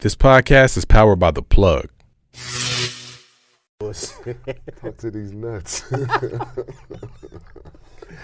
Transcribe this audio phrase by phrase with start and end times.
[0.00, 1.90] This podcast is powered by The Plug.
[3.80, 5.86] Talk to these nuts.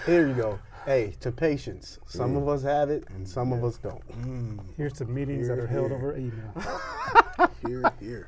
[0.07, 0.57] Here you go.
[0.87, 1.99] Hey, to patience.
[2.07, 4.01] Some of us have it and some of us don't.
[4.23, 4.59] Mm.
[4.75, 6.51] Here's to meetings that are held over email.
[7.67, 8.27] here, here.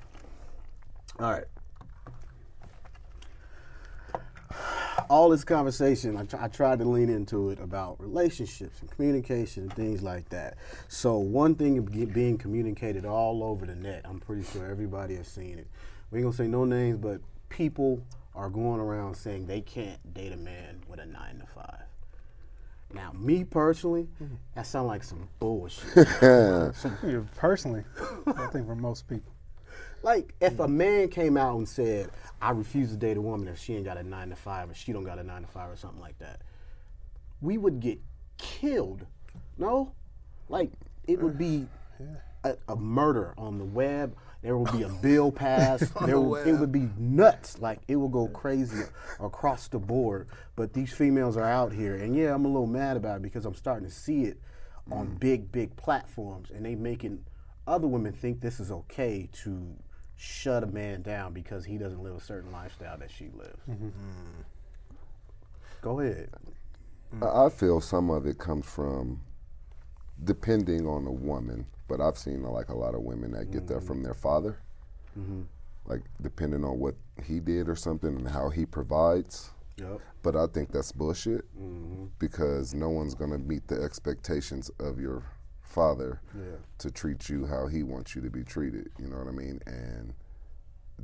[1.19, 1.45] All right.
[5.09, 9.63] All this conversation, I, tr- I tried to lean into it about relationships and communication
[9.63, 10.57] and things like that.
[10.87, 15.59] So, one thing being communicated all over the net, I'm pretty sure everybody has seen
[15.59, 15.67] it.
[16.11, 18.03] We ain't gonna say no names, but people
[18.35, 21.83] are going around saying they can't date a man with a nine to five.
[22.93, 24.35] Now, me personally, mm-hmm.
[24.55, 26.07] that sounds like some bullshit.
[27.35, 27.83] Personally,
[28.25, 29.31] I think for most people.
[30.01, 32.09] Like if a man came out and said,
[32.41, 34.73] "I refuse to date a woman if she ain't got a nine to five or
[34.73, 36.41] she don't got a nine to five or something like that,"
[37.41, 37.99] we would get
[38.37, 39.05] killed.
[39.57, 39.93] No,
[40.47, 40.71] like
[41.07, 41.67] it would be
[42.43, 44.15] a, a murder on the web.
[44.41, 45.93] There would be a bill passed.
[46.05, 47.59] there it would be nuts.
[47.59, 48.83] Like it would go crazy
[49.19, 50.29] across the board.
[50.55, 53.45] But these females are out here, and yeah, I'm a little mad about it because
[53.45, 54.39] I'm starting to see it
[54.91, 57.25] on big, big platforms, and they making
[57.67, 59.75] other women think this is okay to
[60.19, 63.63] shut a man down because he doesn't live a certain lifestyle that she lives.
[63.69, 63.89] Mm-hmm.
[65.81, 66.29] Go ahead.
[67.21, 69.21] I I feel some of it comes from
[70.25, 73.81] depending on the woman, but I've seen like a lot of women that get that
[73.81, 74.59] from their father.
[75.17, 75.43] Mm-hmm.
[75.85, 79.51] Like depending on what he did or something and how he provides.
[79.77, 80.01] Yep.
[80.21, 82.07] But I think that's bullshit mm-hmm.
[82.19, 85.23] because no one's gonna meet the expectations of your
[85.73, 86.57] father Yeah.
[86.79, 88.89] to treat you how he wants you to be treated.
[88.99, 89.61] You know what I mean?
[89.67, 90.13] And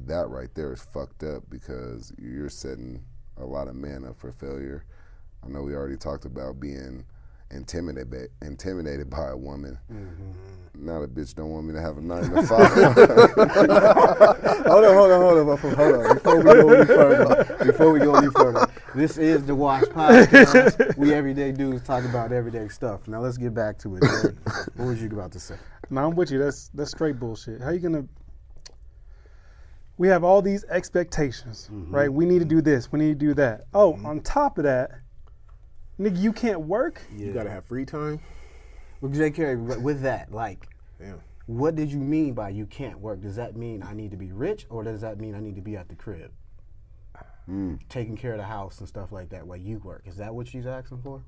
[0.07, 3.03] that right there is fucked up because you're setting
[3.38, 4.83] a lot of men up for failure.
[5.44, 7.05] I know we already talked about being
[7.52, 9.77] intimidated by, intimidated by a woman.
[9.94, 10.85] Mm-hmm.
[10.85, 12.72] Now the bitch don't want me to have a nine to five.
[12.73, 12.97] hold
[14.83, 16.13] on, hold on, hold on, hold on.
[16.16, 20.95] Before we go any further, before we go any further, this is the Wash Podcast.
[20.97, 23.07] we everyday dudes talk about everyday stuff.
[23.09, 24.03] Now let's get back to it.
[24.75, 25.56] What was you about to say?
[25.89, 26.39] No, I'm with you.
[26.39, 27.61] That's that's straight bullshit.
[27.61, 28.05] How you gonna?
[29.97, 31.94] We have all these expectations, mm-hmm.
[31.94, 32.11] right?
[32.11, 32.91] We need to do this.
[32.91, 33.66] We need to do that.
[33.73, 34.05] Oh, mm-hmm.
[34.05, 34.91] on top of that,
[36.00, 37.01] nigga, you can't work.
[37.16, 37.28] Yeah.
[37.28, 38.19] You gotta have free time.
[39.01, 39.29] Well, J.
[39.31, 40.67] Carey, with with that, like,
[41.00, 41.19] Damn.
[41.47, 43.22] what did you mean by you can't work?
[43.22, 45.61] Does that mean I need to be rich, or does that mean I need to
[45.61, 46.31] be at the crib,
[47.50, 47.79] Mm.
[47.89, 50.03] taking care of the house and stuff like that while you work?
[50.06, 51.22] Is that what she's asking for?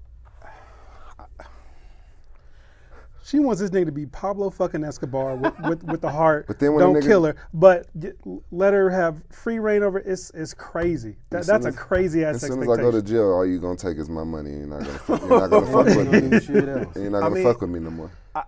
[3.24, 6.46] She wants this nigga to be Pablo fucking Escobar with, with, with the heart.
[6.48, 8.18] But then when don't nigga- kill her, but get,
[8.52, 10.00] let her have free reign over.
[10.00, 11.18] It's it's crazy.
[11.32, 12.70] That, As that's a crazy ass as soon as.
[12.70, 14.52] I go to jail, all you gonna take is my money.
[14.58, 16.40] You're not gonna, fuck, you're not gonna fuck with me.
[16.40, 16.48] Shit.
[16.96, 18.12] You're not gonna mean- fuck with me no more.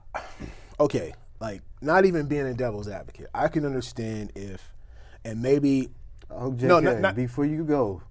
[0.82, 3.28] Okay, like not even being a devil's advocate.
[3.34, 4.72] I can understand if,
[5.26, 5.90] and maybe.
[6.32, 8.02] Oh, JK, No, not- not- before you go,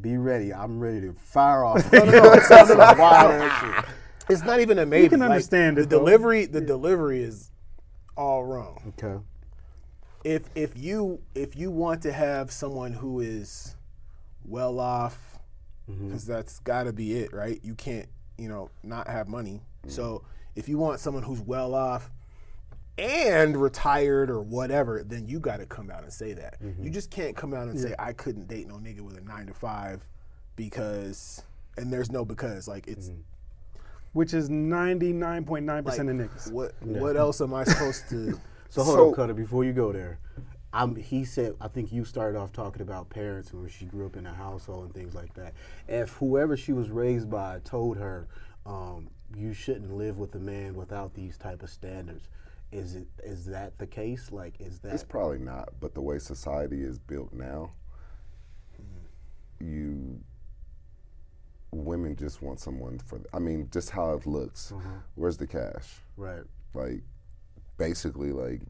[0.00, 0.52] be ready.
[0.52, 1.92] I'm ready to fire off.
[1.92, 2.32] No, no, no.
[2.34, 3.88] It's.
[4.28, 5.04] It's not even a maybe.
[5.04, 5.98] You can Like, understand the though.
[5.98, 6.46] delivery.
[6.46, 7.50] The delivery is
[8.16, 8.92] all wrong.
[8.98, 9.22] Okay.
[10.24, 13.74] If if you if you want to have someone who is
[14.44, 15.38] well off,
[15.90, 16.06] mm-hmm.
[16.06, 17.60] because that's got to be it, right?
[17.62, 18.08] You can't
[18.38, 19.62] you know not have money.
[19.86, 19.90] Mm.
[19.90, 20.22] So
[20.54, 22.10] if you want someone who's well off
[22.98, 26.56] and retired or whatever, then you got to come out and say that.
[26.80, 29.46] You just can't come out and say I couldn't date no nigga with a nine
[29.46, 30.06] to five
[30.56, 31.42] because
[31.76, 33.10] and there's no because like it's
[34.12, 36.52] which is ninety nine point nine percent of niggas.
[36.52, 38.38] what what else am I supposed to?
[38.68, 40.18] So hold So- on, Cutter, before you go there.
[40.74, 44.06] I'm, he said, I think you started off talking about parents and where she grew
[44.06, 45.52] up in a household and things like that.
[45.86, 48.26] If whoever she was raised by told her,
[48.64, 52.26] um, you shouldn't live with a man without these type of standards,
[52.72, 54.32] is it is that the case?
[54.32, 57.70] Like, is that It's probably not, but the way society is built now,
[59.60, 60.20] you
[61.70, 63.20] women just want someone for.
[63.32, 64.72] I mean, just how it looks.
[64.74, 64.96] Mm-hmm.
[65.14, 66.00] Where's the cash?
[66.16, 66.42] right?
[66.74, 67.02] Like,
[67.76, 68.62] basically, like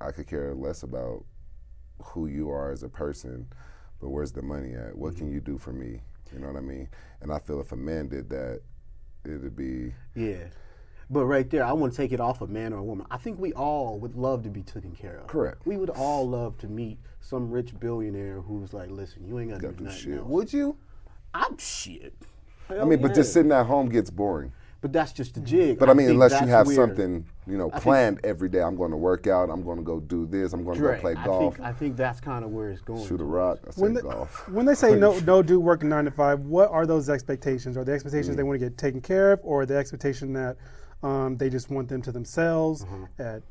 [0.00, 1.24] I could care less about
[2.02, 3.46] who you are as a person,
[4.00, 4.96] but where's the money at?
[4.96, 5.34] What can mm-hmm.
[5.34, 6.00] you do for me?
[6.32, 6.88] You know what I mean?
[7.20, 8.60] And I feel if a man did that,
[9.24, 10.48] it'd be Yeah.
[11.08, 13.06] But right there, I want to take it off a man or a woman.
[13.10, 15.28] I think we all would love to be taken care of.
[15.28, 15.64] Correct.
[15.64, 19.56] We would all love to meet some rich billionaire who's like, listen, you ain't got
[19.60, 20.18] to Gotta do do nothing shit.
[20.18, 20.28] else.
[20.28, 20.76] Would you?
[21.32, 22.14] I'm shit.
[22.68, 24.50] I mean, but just sitting at home gets boring.
[24.80, 25.78] But that's just the jig.
[25.78, 28.60] But I mean, think unless you have where- something, you know, planned every day.
[28.60, 29.48] I'm going to work out.
[29.48, 30.52] I'm going to go do this.
[30.52, 32.70] I'm going to go Dre, play I golf, think, I think that's kind of where
[32.70, 33.06] it's going.
[33.06, 33.24] shoot a to.
[33.24, 33.58] rock.
[33.66, 34.48] I say when, the- golf.
[34.48, 37.76] when they say no, no dude working nine to five, what are those expectations?
[37.76, 38.36] Are the expectations Mm.
[38.38, 40.56] they want to get taken care of, or the expectation that
[41.02, 43.04] um, they just want them to themselves Mm-hmm.
[43.22, 43.42] at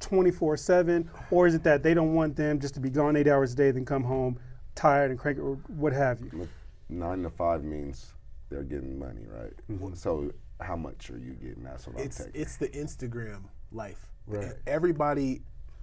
[0.00, 1.10] 24 7?
[1.30, 3.56] Or is it that they don't want them just to be gone eight hours a
[3.56, 4.38] day, then come home
[4.74, 6.48] tired and cranky, or what have you?
[6.88, 8.12] Nine to five means
[8.50, 9.52] they're getting money, right?
[9.96, 11.62] So how much are you getting?
[11.62, 12.40] That's what it's I'm taking.
[12.42, 13.42] it's the Instagram
[13.72, 14.06] life.
[14.26, 14.52] Right.
[14.66, 15.42] Everybody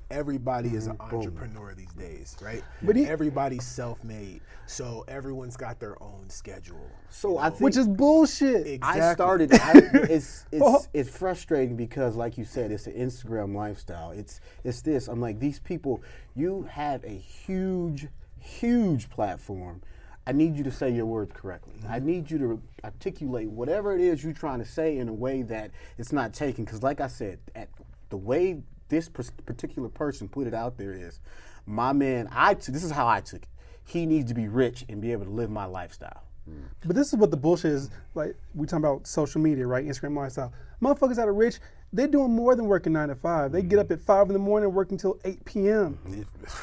[0.09, 1.15] everybody is an mm-hmm.
[1.15, 2.63] entrepreneur these days, right?
[2.81, 6.89] But he- everybody's self-made, so everyone's got their own schedule.
[7.09, 8.67] So I think Which is bullshit.
[8.67, 9.01] Exactly.
[9.01, 9.53] I started.
[9.53, 9.71] I,
[10.09, 14.11] it's it's it's frustrating because, like you said, it's an Instagram lifestyle.
[14.11, 15.07] It's it's this.
[15.07, 16.01] I'm like these people.
[16.35, 18.07] You have a huge,
[18.39, 19.81] huge platform.
[20.25, 21.75] I need you to say your words correctly.
[21.79, 21.91] Mm-hmm.
[21.91, 25.41] I need you to articulate whatever it is you're trying to say in a way
[25.43, 26.65] that it's not taken.
[26.65, 27.69] Because, like I said, at
[28.09, 31.19] the way this particular person put it out there is,
[31.65, 32.29] my man.
[32.31, 33.49] I t- this is how I took it.
[33.85, 36.23] He needs to be rich and be able to live my lifestyle.
[36.49, 36.63] Mm.
[36.85, 37.89] But this is what the bullshit is.
[38.15, 39.85] Like we talking about social media, right?
[39.85, 40.53] Instagram lifestyle.
[40.81, 41.59] Motherfuckers that are rich,
[41.93, 43.51] they're doing more than working nine to five.
[43.51, 43.81] They get mm.
[43.81, 45.99] up at five in the morning, and work until eight p.m.
[46.05, 46.21] Mm-hmm.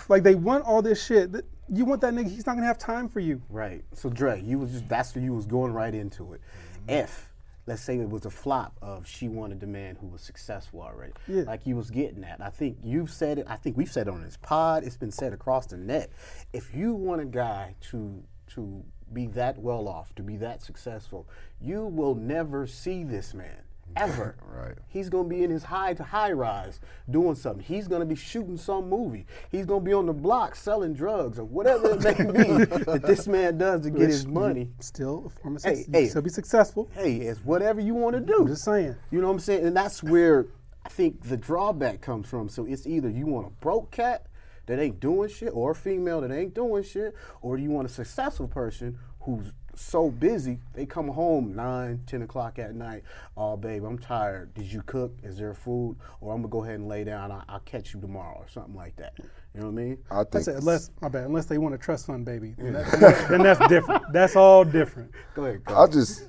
[0.12, 1.30] Like they want all this shit.
[1.72, 2.30] You want that nigga?
[2.30, 3.40] He's not gonna have time for you.
[3.48, 3.84] Right.
[3.92, 6.40] So Dre, you was just that's where you was going right into it.
[6.40, 6.90] Mm-hmm.
[6.90, 7.30] If
[7.66, 11.12] let's say it was a flop of she wanted a man who was successful already,
[11.26, 11.42] Yeah.
[11.42, 12.40] like you was getting at.
[12.40, 13.46] I think you've said it.
[13.48, 14.84] I think we've said it on this pod.
[14.84, 16.10] It's been said across the net.
[16.52, 21.26] If you want a guy to to be that well off, to be that successful,
[21.60, 23.62] you will never see this man
[23.96, 24.36] ever.
[24.54, 24.78] Right.
[24.86, 26.78] He's gonna be in his high to high rise
[27.10, 27.62] doing something.
[27.62, 29.26] He's gonna be shooting some movie.
[29.50, 33.26] He's gonna be on the block selling drugs or whatever it may be that this
[33.26, 34.70] man does to get his money.
[34.78, 36.06] Still a form of Hey, hey.
[36.06, 36.88] Still be successful.
[36.94, 38.48] Hey, it's whatever you want to I'm do.
[38.48, 38.94] just saying.
[39.10, 39.66] You know what I'm saying?
[39.66, 40.46] And that's where
[40.86, 42.48] I think the drawback comes from.
[42.48, 44.26] So it's either you want a broke cat
[44.66, 47.92] that ain't doing shit, or a female that ain't doing shit, or you want a
[47.92, 53.02] successful person who's so busy they come home 9 10 o'clock at night
[53.36, 56.76] oh babe i'm tired did you cook is there food or i'm gonna go ahead
[56.76, 59.72] and lay down I- i'll catch you tomorrow or something like that you know what
[59.72, 60.56] i mean I think That's it.
[60.56, 61.24] Unless my bad.
[61.24, 64.04] Unless they want a trust fund baby, then, that- then that- then that's different.
[64.12, 65.10] That's all different.
[65.34, 65.76] go ahead go.
[65.76, 66.28] I just,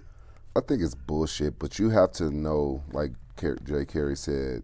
[0.55, 1.59] I think it's bullshit.
[1.59, 4.63] But you have to know, like Car- Jay Carey said,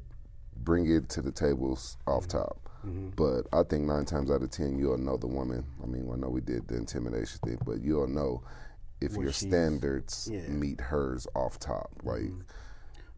[0.63, 2.37] bring it to the tables off mm-hmm.
[2.37, 2.57] top.
[2.85, 3.09] Mm-hmm.
[3.15, 5.63] But I think nine times out of ten, you'll know the woman.
[5.83, 8.41] I mean, I know we did the intimidation thing, but you'll know
[9.01, 10.47] if your standards yeah.
[10.47, 11.91] meet hers off top.
[12.03, 12.31] Like,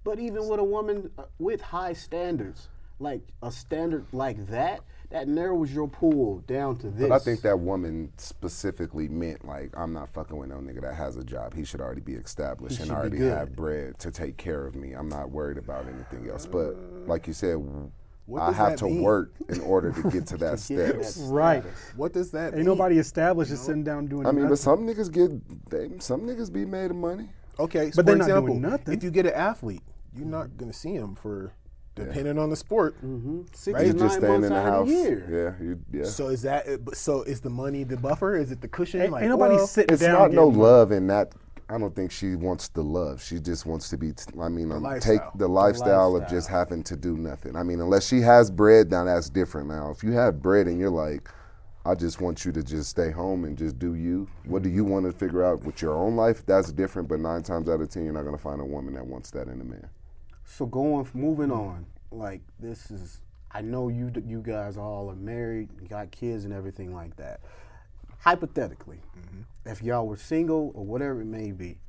[0.03, 2.69] But even with a woman uh, with high standards,
[3.00, 7.07] like a standard like that, that narrows your pool down to this.
[7.07, 10.95] but I think that woman specifically meant like, I'm not fucking with no nigga that
[10.95, 11.53] has a job.
[11.53, 14.94] He should already be established He and already have bread to take care of me.
[14.94, 16.45] I'm not worried about anything else.
[16.45, 16.75] But
[17.07, 17.57] like you said.
[18.25, 19.01] What I have that to mean?
[19.01, 21.17] work in order to get to that get to that steps.
[21.23, 21.63] Right.
[21.95, 22.65] What does that Ain't mean?
[22.65, 24.49] nobody established is sitting down doing I mean, nothing.
[24.49, 27.29] but some niggas get, they, some niggas be made of money.
[27.59, 28.93] Okay, so But for they're not doing example, nothing.
[28.95, 29.83] if you get an athlete,
[30.15, 31.51] you're not gonna see him for
[31.95, 32.95] depending on the sport.
[33.03, 33.41] Mm-hmm.
[33.53, 33.81] Six Right?
[33.87, 34.87] to nine just staying months in the out of house.
[34.87, 35.55] the year.
[35.59, 36.03] Yeah, you, yeah.
[36.05, 37.21] So is that so?
[37.23, 38.35] Is the money the buffer?
[38.37, 39.01] Is it the cushion?
[39.01, 40.13] ain't, like, ain't nobody well, sitting it's down.
[40.13, 41.33] not no getting- love in that.
[41.69, 43.24] I don't think she wants the love.
[43.24, 44.12] She just wants to be.
[44.12, 45.31] T- I mean, um, take lifestyle.
[45.36, 47.56] the lifestyle, of just having to do nothing.
[47.56, 49.69] I mean, unless she has bread, now that's different.
[49.69, 51.30] Now, if you have bread and you're like,
[51.86, 54.27] I just want you to just stay home and just do you.
[54.45, 56.45] What do you want to figure out with your own life?
[56.45, 57.07] That's different.
[57.10, 59.48] But nine times out of ten, you're not gonna find a woman that wants that
[59.48, 59.88] in a man.
[60.45, 63.19] So going, moving on, like this is.
[63.56, 67.39] I know you, you guys all are married, you got kids and everything like that.
[68.17, 68.98] Hypothetically,
[69.65, 71.79] if y'all were single or whatever it may be,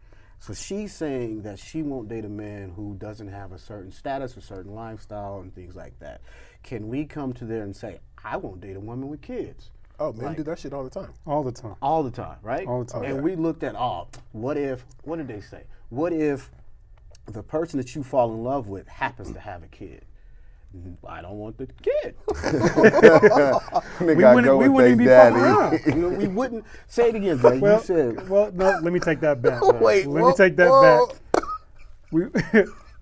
[0.41, 4.37] so she's saying that she won't date a man who doesn't have a certain status,
[4.37, 6.21] a certain lifestyle, and things like that.
[6.63, 9.71] Can we come to there and say, I won't date a woman with kids?
[9.99, 11.13] Oh, men do that shit all the time.
[11.27, 11.77] all the time.
[11.81, 12.67] all the time, right?
[12.67, 13.05] All the time.
[13.05, 14.85] And oh, we looked at, oh, what if?
[15.05, 15.63] What did they say?
[15.89, 16.51] What if
[17.27, 20.05] the person that you fall in love with happens to have a kid?
[20.75, 22.17] Mm, I don't want the kid.
[24.01, 25.37] We wouldn't- we wouldn't they even be fucking daddy.
[25.37, 25.81] around.
[25.87, 27.59] you know, we wouldn't say it again, Dre.
[27.59, 28.79] Well, you said well, no.
[28.83, 29.63] Let me take that back.
[29.81, 31.07] Wait, let whoa, me take that whoa.
[31.07, 31.17] back.
[32.11, 32.25] We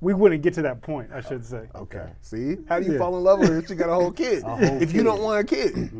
[0.00, 1.10] we wouldn't get to that point.
[1.14, 1.68] I should say.
[1.74, 2.10] okay.
[2.20, 2.98] See, how do you Yeah.
[2.98, 4.42] fall in love with her if you got a whole kid?
[4.42, 5.90] whole if you don't want a kid,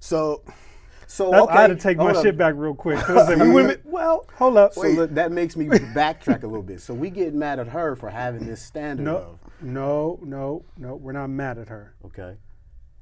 [0.00, 0.42] so
[1.06, 2.22] So That's, okay, I had to take my hold up.
[2.24, 2.98] shit back real quick.
[3.08, 4.72] I like, we be- well, hold up.
[4.72, 6.80] So look, that makes me backtrack a little bit.
[6.80, 10.96] So we get mad at her for having this standard no, of no, no, no.
[10.96, 11.94] We're not mad at her.
[12.06, 12.36] okay,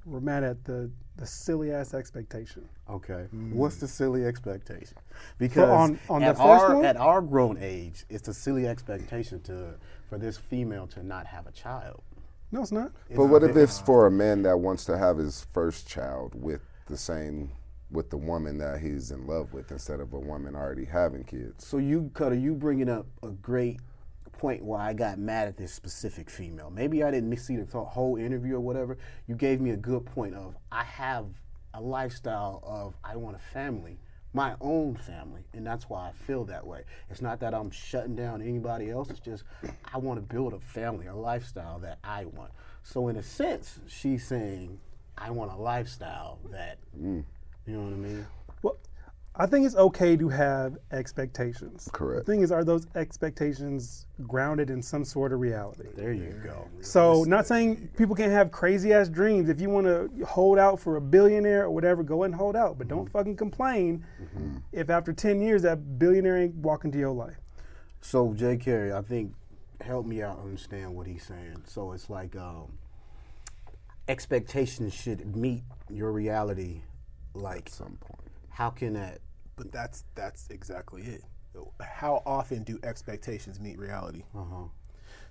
[0.05, 2.67] We're mad at the the silly ass expectation.
[2.88, 3.26] Okay.
[3.35, 3.52] Mm.
[3.52, 4.97] What's the silly expectation?
[5.38, 6.85] Because on- on the at, first our, one?
[6.85, 9.75] at our grown age, it's a silly expectation to
[10.09, 12.02] for this female to not have a child.
[12.52, 12.90] No, it's not.
[13.14, 16.62] But what if it's for a man that wants to have his first child with
[16.87, 17.52] the same
[17.93, 21.64] with the woman that he's in love with instead of a woman already having kids?
[21.67, 23.79] So you, Cutter, you bringing up a great
[24.40, 26.70] point where I got mad at this specific female.
[26.70, 28.97] Maybe I didn't see the whole interview or whatever.
[29.26, 31.26] You gave me a good point of I have
[31.75, 33.99] a lifestyle of I want a family,
[34.32, 36.85] my own family, and that's why I feel that way.
[37.11, 39.11] It's not that I'm shutting down anybody else.
[39.11, 39.44] It's just
[39.92, 42.52] I want to build a family, a lifestyle that I want.
[42.82, 44.80] So in a sense, she's saying
[45.18, 47.23] I want a lifestyle that mm.
[47.66, 48.26] you know what I mean.
[49.40, 51.88] I think it's okay to have expectations.
[51.94, 52.26] Correct.
[52.26, 55.88] The thing is, are those expectations grounded in some sort of reality?
[55.97, 56.68] There you go.
[56.82, 59.49] So, not saying people can't have crazy ass dreams.
[59.49, 62.54] If you want to hold out for a billionaire or whatever, go ahead and hold
[62.54, 62.76] out.
[62.76, 64.04] But don't fucking complain
[64.73, 67.38] if after 10 years that billionaire ain't walking into your life.
[68.02, 69.32] So Jay Carey, I think
[69.80, 71.62] help me out understand what he's saying.
[71.64, 72.76] So it's like um,
[74.06, 76.82] expectations should meet your reality.
[77.32, 78.28] Like some point.
[78.50, 79.20] how can that?
[79.61, 81.23] But that's that's exactly it.
[81.83, 84.23] How often do expectations meet reality?
[84.35, 84.69] Uh-huh.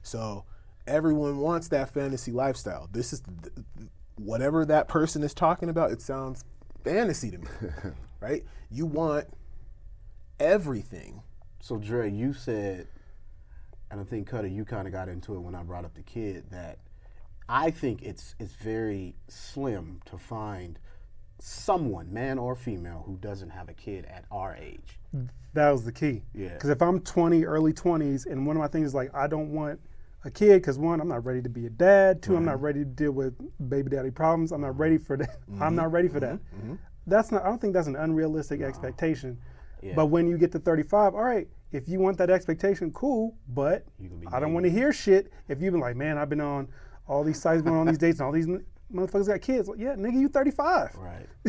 [0.04, 0.46] So
[0.86, 2.88] everyone wants that fantasy lifestyle.
[2.92, 5.90] This is th- th- whatever that person is talking about.
[5.90, 6.44] It sounds
[6.84, 7.48] fantasy to me,
[8.20, 8.44] right?
[8.70, 9.26] You want
[10.40, 11.24] everything.
[11.60, 12.88] So Dre, you said,
[13.90, 16.04] and I think Cutter, you kind of got into it when I brought up the
[16.04, 16.78] kid that
[17.48, 20.78] I think it's it's very slim to find
[21.40, 25.00] someone, man or female, who doesn't have a kid at our age.
[25.54, 26.24] That was the key.
[26.34, 26.50] Yeah.
[26.50, 29.52] Because if I'm 20, early 20s, and one of my things is like, I don't
[29.52, 29.80] want
[30.26, 32.22] a kid because one, I'm not ready to be a dad.
[32.22, 33.34] 2 I'm not ready to deal with
[33.70, 34.52] baby daddy problems.
[34.52, 35.38] I'm not ready for that.
[35.60, 35.96] I'm not mm-hmm.
[35.96, 36.36] ready for that.
[36.36, 36.58] Mm-hmm.
[36.58, 36.76] Mm-hmm.
[37.08, 37.44] That's not.
[37.44, 39.40] I don't think that's an unrealistic expectation.
[39.82, 39.94] Yeah.
[39.96, 43.36] But when you get to 35, all right, if you want that expectation, cool.
[43.48, 46.18] But You can be I don't want to hear shit if you've been like, man,
[46.18, 46.68] I've been on
[47.08, 48.48] all these sites, going on these dates, and all these
[48.94, 49.68] motherfuckers got kids.
[49.68, 50.96] Like, yeah, nigga, you 35.
[50.96, 51.28] Right.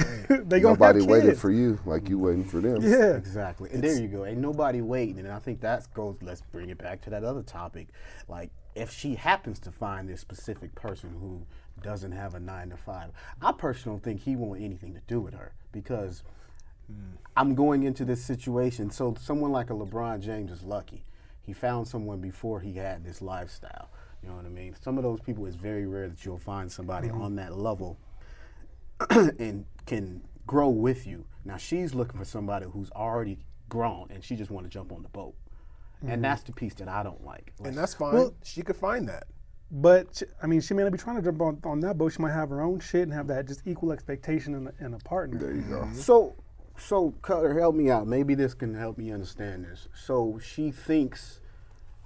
[0.49, 1.40] they gonna Nobody have waited kids.
[1.40, 2.82] for you like you waiting for them.
[2.82, 3.16] Yeah.
[3.16, 3.70] Exactly.
[3.73, 4.25] And there you go.
[4.25, 5.18] Ain't nobody waiting.
[5.18, 7.88] And I think that goes, let's bring it back to that other topic.
[8.28, 11.44] Like, if she happens to find this specific person who
[11.82, 13.11] doesn't have a nine to five,
[13.42, 16.23] I personally don't think he want anything to do with her because
[17.37, 18.90] I'm going into this situation.
[18.90, 21.04] So, someone like a LeBron James is lucky.
[21.40, 23.90] He found someone before he had this lifestyle.
[24.23, 24.75] You know what I mean?
[24.81, 27.23] Some of those people, it's very rare that you'll find somebody mm-hmm.
[27.23, 27.99] on that level
[29.11, 31.25] and can grow with you.
[31.45, 35.03] Now she's looking for somebody who's already grown and she just want to jump on
[35.03, 35.35] the boat.
[36.03, 36.23] And mm-hmm.
[36.23, 37.53] that's the piece that I don't like.
[37.65, 38.15] And that's fine.
[38.15, 39.25] Well- she could find that.
[39.73, 42.12] But sh- I mean, she may not be trying to jump on, on that boat.
[42.12, 44.95] She might have her own shit and have that just equal expectation in a, in
[44.95, 45.39] a partner.
[45.39, 45.83] There you go.
[45.83, 45.95] Mm-hmm.
[45.95, 46.35] So
[46.81, 48.07] so Cutter, help me out.
[48.07, 49.89] Maybe this can help me understand this.
[49.95, 51.41] So she thinks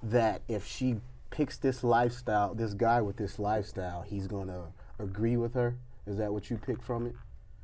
[0.03, 0.97] that if she
[1.35, 5.75] picks this lifestyle, this guy with this lifestyle, he's gonna agree with her.
[6.07, 7.15] Is that what you pick from it?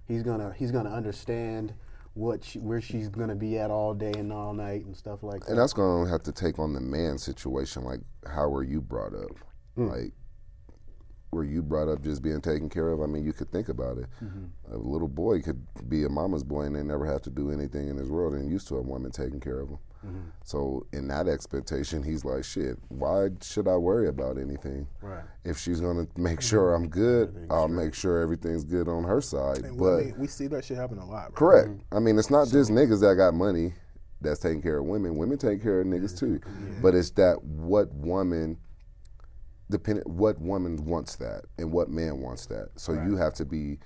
[0.08, 1.74] He's gonna he's gonna understand
[2.14, 5.40] what she, where she's gonna be at all day and all night and stuff like
[5.42, 5.52] that.
[5.52, 7.86] And that's to have to take on the man situation.
[7.86, 9.32] Like, how were you brought up?
[9.76, 9.88] Hmm.
[9.88, 10.12] Like,
[11.32, 13.02] were you brought up just being taken care of?
[13.02, 14.08] I mean, you could think about it.
[14.22, 14.74] Mm-hmm.
[14.74, 17.88] A little boy could be a mama's boy and they never have to do anything
[17.88, 19.80] in his world and used to a woman taking care of him.
[20.06, 20.30] Mm-hmm.
[20.44, 24.88] So, in that expectation, he's like, shit, why should I worry about anything?
[25.02, 25.24] Right.
[25.44, 26.84] If she's going to make sure mm-hmm.
[26.84, 29.60] I'm good, I'll make sure everything's good on her side.
[29.60, 31.26] And but we, we see that shit happen a lot.
[31.26, 31.36] Right?
[31.36, 31.70] Correct.
[31.70, 31.98] Mm-hmm.
[31.98, 33.74] I mean, it's not just niggas that got money
[34.22, 35.16] that's taking care of women.
[35.16, 36.40] Women take care of niggas too.
[36.82, 38.58] But it's that what woman
[39.72, 42.70] dependent what woman wants that and what man wants that.
[42.76, 43.80] So you have to be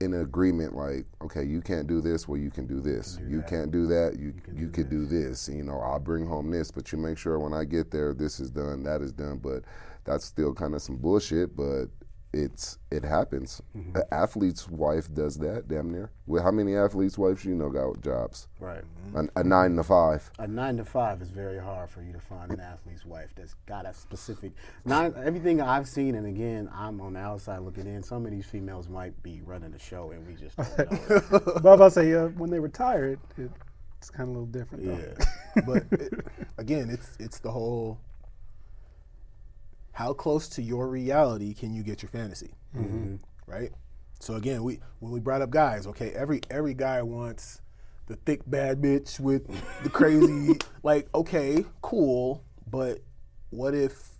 [0.00, 3.18] in agreement like, okay, you can't do this, well you can do this.
[3.26, 5.48] You can't do that, you you, could do this.
[5.48, 8.38] You know, I'll bring home this, but you make sure when I get there this
[8.38, 9.38] is done, that is done.
[9.38, 9.64] But
[10.04, 11.86] that's still kind of some bullshit, but
[12.32, 13.62] it's it happens.
[13.74, 16.10] An athlete's wife does that, damn near.
[16.26, 18.48] Well, how many athletes' wives you know got jobs?
[18.60, 18.82] Right.
[19.14, 20.30] A, a nine to five.
[20.38, 23.54] A nine to five is very hard for you to find an athlete's wife that's
[23.66, 24.52] got a specific.
[24.84, 28.02] Not everything I've seen, and again, I'm on the outside looking in.
[28.02, 31.60] Some of these females might be running the show, and we just don't know.
[31.62, 33.50] But I say, uh, when they retire, it,
[33.98, 34.84] it's kind of a little different.
[34.86, 35.24] Though.
[35.56, 35.62] yeah.
[35.66, 36.12] but it,
[36.58, 37.98] again, it's it's the whole.
[39.98, 42.52] How close to your reality can you get your fantasy?
[42.76, 43.16] Mm-hmm.
[43.48, 43.72] Right.
[44.20, 47.62] So again, we when we brought up guys, okay, every every guy wants
[48.06, 49.48] the thick bad bitch with
[49.82, 50.56] the crazy.
[50.84, 53.00] like, okay, cool, but
[53.50, 54.10] what if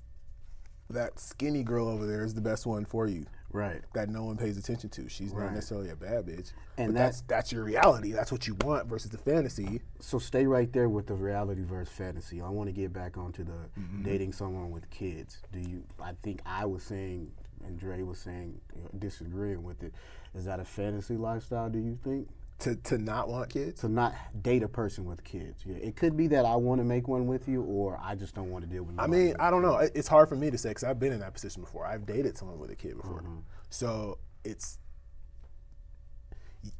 [0.90, 3.26] that skinny girl over there is the best one for you?
[3.52, 3.80] Right.
[3.94, 5.08] That no one pays attention to.
[5.08, 5.44] She's Right.
[5.44, 8.11] not necessarily a bad bitch, And but that's that's your reality.
[8.11, 9.80] That's what you want versus the fantasy.
[10.00, 12.40] So stay right there with the reality versus fantasy.
[12.40, 14.02] I want to get back onto the Mm-hmm.
[14.05, 15.38] dating someone with kids.
[15.52, 15.83] Do you?
[16.00, 17.33] I think I was saying,
[17.64, 18.61] and Dre was saying,
[18.99, 19.93] disagreeing with it.
[20.35, 21.69] Is that a fantasy lifestyle?
[21.69, 22.28] Do you think?
[22.61, 23.81] To to not want kids.
[23.83, 25.62] to not date a person with kids.
[25.64, 28.35] Yeah, it could be that I want to make one with you, or I just
[28.35, 28.99] don't want to deal with.
[28.99, 29.78] I mean, I don't know.
[29.78, 31.87] It- It's hard for me to say because I've been in that position before.
[31.87, 33.38] I've dated someone with a kid before, Mm-hmm.
[33.71, 34.78] so it's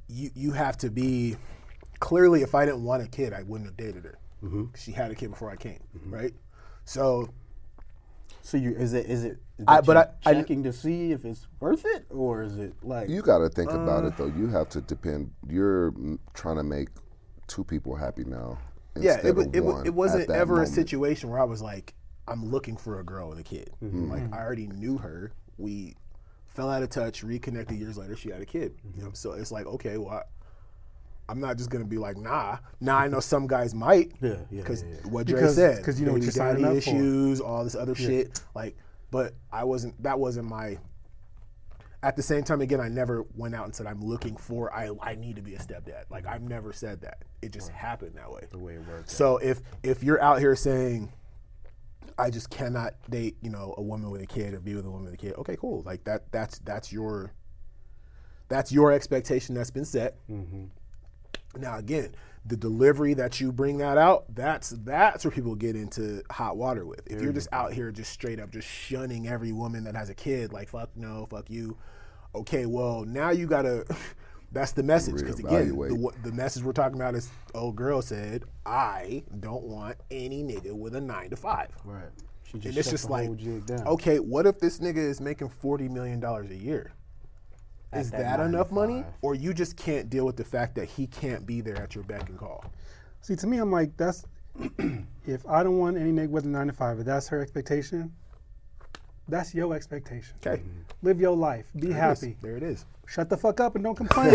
[0.09, 0.31] you.
[0.35, 1.37] You have to be
[2.00, 2.43] clearly.
[2.43, 4.19] If I didn't want a kid, I wouldn't have dated her.
[4.45, 4.64] Mm-hmm.
[4.76, 6.33] She had a kid before I came, right?
[6.85, 7.28] So
[8.43, 9.38] So you is it is it?
[9.59, 12.57] Is I- but you I- I- checking to see if it's worth it, or is
[12.59, 14.09] it like You got to think about Uh.
[14.09, 14.26] it though.
[14.26, 15.31] You have to depend.
[15.49, 15.93] You're
[16.35, 16.88] trying to make
[17.49, 18.59] two people happy now.
[18.97, 20.71] yeah, instead it, wa- it, it wasn't ever moment.
[20.71, 21.95] a situation where I was like,
[22.26, 23.71] I'm looking for a girl with a kid.
[23.83, 24.11] Mm-hmm.
[24.11, 25.33] Like I already knew her.
[25.57, 25.97] We
[26.47, 28.17] fell out of touch, reconnected years later.
[28.17, 28.75] She had a kid.
[28.97, 30.23] You know, so it's like, okay, well, I,
[31.28, 32.58] I'm not just gonna be like, nah.
[32.80, 34.12] Now I know some guys might.
[34.23, 35.11] Yeah, yeah, Because yeah, yeah.
[35.11, 36.76] what Dre said, Because- you know what you're signing up for.
[36.78, 38.40] issues, all this other shit.
[38.54, 38.76] Like,
[39.11, 40.02] but I wasn't.
[40.02, 40.78] That wasn't my.
[42.00, 44.73] At the same time, again, I never went out and said I'm looking for.
[44.73, 46.04] I I need to be a stepdad.
[46.11, 47.25] Like I've never said that.
[47.42, 48.42] It just happened that way.
[48.50, 49.12] the way it works?
[49.12, 51.12] So if if you're out here saying,
[52.16, 54.90] I just cannot date, you know, a woman with a kid or be with a
[54.90, 55.82] woman with a kid, okay, cool.
[55.82, 57.32] Like that that's that's your
[58.49, 60.16] that's your expectation that's been set.
[60.30, 60.66] Mm-hmm.
[61.57, 62.14] Now again,
[62.47, 66.87] the delivery that you bring that out, that's that's where people get into hot water
[66.87, 67.07] with.
[67.07, 70.14] If you're just out here just straight up just shunning every woman that has a
[70.14, 71.76] kid, like fuck no, fuck you.
[72.35, 73.85] Okay, well now you gotta.
[74.50, 78.45] That's the message because again, the, the message we're talking about is old girl said,
[78.64, 81.69] "I don't want any nigga with a nine to five.
[81.85, 82.09] right.
[82.45, 83.87] She just And it's just like, whole jig down.
[83.87, 86.93] okay, what if this nigga is making forty million dollars a year?
[87.92, 90.85] At Is that that, enough money, or you just can't deal with the fact that
[90.87, 92.64] he can't be there at your beck and call?
[93.23, 94.25] See, to me, I'm like, that's
[95.26, 98.12] if I don't want any nigga with a nine to five, if that's her expectation,
[99.28, 100.35] that's your expectation.
[100.47, 100.80] Okay, mm-hmm.
[101.02, 101.66] Live your life.
[101.78, 102.37] Be happy.
[102.42, 102.85] there it is.
[103.07, 104.35] Shut the fuck up and don't complain.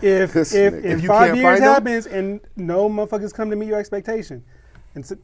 [0.00, 3.66] if if, if If five years find 'em- happens and no motherfuckers come to meet
[3.68, 4.44] your expectation,
[4.94, 5.16] and so,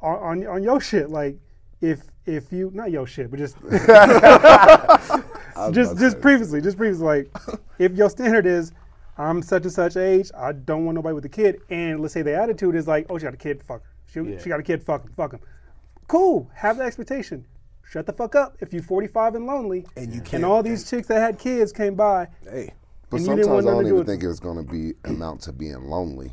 [0.00, 1.38] on, on on your shit, like
[1.80, 5.24] if if you not your shit, but just I was
[5.72, 7.30] just just say, previously, just previously, like
[7.78, 8.72] if your standard is
[9.18, 12.22] I'm such and such age, I don't want nobody with a kid, and let's say
[12.22, 13.90] the attitude is like, oh, she got a kid, fuck her.
[14.12, 14.38] She, Yeah.
[14.38, 15.40] she got a kid, fuck him, fuck him.
[16.06, 17.44] Cool, have the expectation.
[17.88, 21.06] Shut the fuck up if you're 45 and lonely, And you can't- all these chicks
[21.08, 22.28] that had kids came by.
[22.42, 22.74] Hey,
[23.10, 24.70] But and you didn't sometimes I don't to do even with think it's going to
[24.70, 26.32] be amount to being lonely.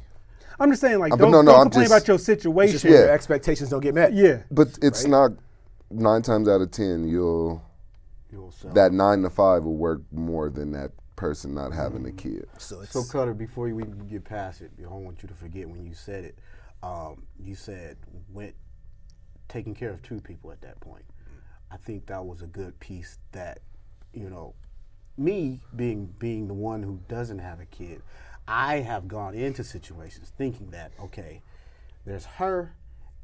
[0.59, 2.25] I'm just saying, like, Uh, don't, no, no, don't I'm complain just- about your it's
[2.25, 2.89] just situation.
[2.89, 3.05] when Yeah.
[3.05, 4.13] your expectations don't get met.
[4.13, 4.39] yeah.
[4.51, 5.31] But it's not
[5.89, 7.61] nine times out of ten you'll You'll sell.
[8.73, 12.45] That nine to five will work more than that person not having a kid.
[12.57, 15.69] So it's So Cutter, before we get past it, I don't want you to forget
[15.69, 16.39] when you said it.
[16.81, 17.97] Um, you said
[18.29, 18.55] went
[19.47, 21.05] taking care of two people at that point.
[21.71, 23.59] I think that was a good piece that,
[24.13, 24.53] you know,
[25.17, 28.01] me being being the one who doesn't have a kid,
[28.47, 31.41] I have gone into situations thinking that okay,
[32.05, 32.75] there's her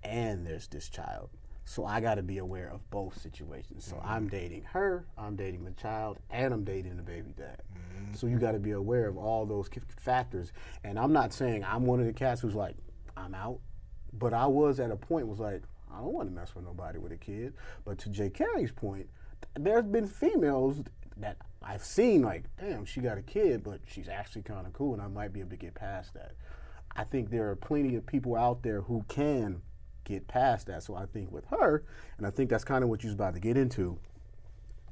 [0.03, 1.29] and there's this child.
[1.69, 3.85] So I got to be aware of both situations.
[3.85, 4.35] So I'm mm-hmm.
[4.35, 7.61] dating her, I'm dating the child, and I'm dating the baby dad.
[7.71, 8.15] Mm-hmm.
[8.15, 10.51] So you got to be aware of all those factors.
[10.83, 12.75] And I'm not saying I'm one of the cats who's like,
[13.15, 13.59] I'm out.
[14.13, 15.61] But I was at a point was like,
[15.93, 17.53] I don't want to mess with nobody with a kid.
[17.85, 19.07] But to Jay Carey's point,
[19.53, 20.81] there's been females
[21.17, 24.93] that I've seen like, damn, she got a kid, but she's actually kind of cool,
[24.93, 26.31] and I might be able to get past that.
[26.95, 29.61] I think there are plenty of people out there who can
[30.09, 30.83] get past that.
[30.83, 31.83] So I think with her,
[32.17, 33.97] and I think that's kind of what you was about to get into.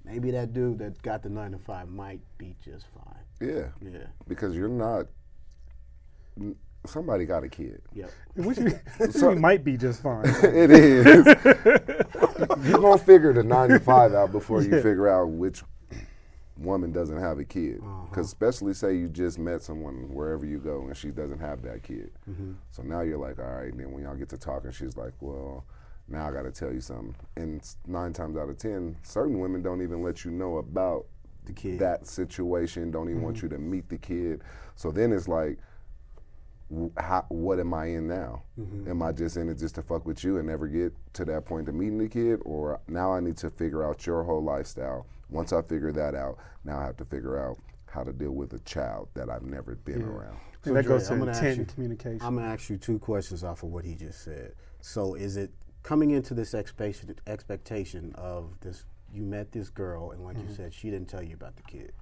[0.05, 3.23] Maybe that dude that got the nine to five might be just fine.
[3.49, 4.05] Yeah, Yeah.
[4.27, 5.07] because you're not.
[6.39, 7.81] n- Somebody got a kid.
[7.93, 8.09] Yep.
[8.35, 10.23] Which you, which might be just fine.
[10.43, 11.25] it is.
[12.63, 15.63] You're gonna figure the 95 out before you figure out which
[16.57, 17.75] woman doesn't have a kid.
[17.75, 18.21] Because uh-huh.
[18.21, 22.11] especially say you just met someone wherever you go and she doesn't have that kid.
[22.29, 22.53] Mm-hmm.
[22.71, 23.71] So now you're like, all right.
[23.71, 25.65] And then when y'all get to talking, she's like, well,
[26.07, 27.15] now I got to tell you something.
[27.35, 31.05] And nine times out of ten, certain women don't even let you know about
[31.45, 31.79] The kid.
[31.79, 32.91] that situation.
[32.91, 33.45] Don't even want mm-hmm.
[33.45, 34.43] you to meet the kid.
[34.75, 35.59] So then it's like
[36.97, 38.43] how, what am I in now?
[38.59, 38.89] Mm-hmm.
[38.89, 41.45] Am I just in it just to fuck with you and never get to that
[41.45, 42.41] point of meeting the kid?
[42.43, 45.05] Or now I need to figure out your whole lifestyle.
[45.29, 48.53] Once I figure that out, now I have to figure out how to deal with
[48.53, 50.37] a child that I've never been around.
[50.65, 52.21] And that Dre, goes to I'm gonna ask intent you- and communication.
[52.25, 54.53] I'm gonna ask you two questions off of what he just said.
[54.81, 55.51] So, is it
[55.83, 58.85] coming into this expectation expectation of this?
[59.11, 60.49] You met this girl, and like Mm-hmm.
[60.49, 61.93] you said, she didn't tell you about the kid,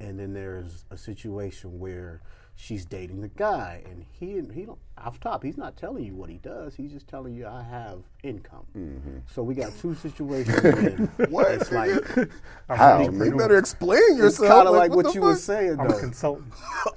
[0.00, 2.22] and then there's a situation where
[2.56, 4.66] she's dating the guy, and he he
[4.98, 6.74] off top he's not telling you what he does.
[6.74, 9.22] He's just telling you I have income.
[9.32, 10.58] So we got two situations.
[10.62, 11.50] and What?
[11.52, 11.90] It's like
[12.68, 13.00] How?
[13.02, 14.48] You better explain it's yourself.
[14.48, 15.98] kind of like, what, the you were saying I'm a though.
[16.00, 16.52] consultant.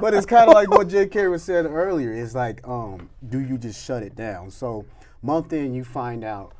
[0.00, 1.06] but it's kind of like what J.
[1.06, 1.26] K.
[1.28, 2.12] was saying earlier.
[2.12, 4.50] It's like, um, do you just shut it down?
[4.50, 4.84] So
[5.22, 6.52] month in, you find out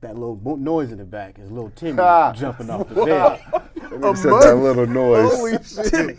[0.00, 1.96] that little noise in the back is little Timmy
[2.34, 3.62] jumping off the bed.
[4.16, 5.32] Said that little noise.
[5.32, 6.18] Holy shit.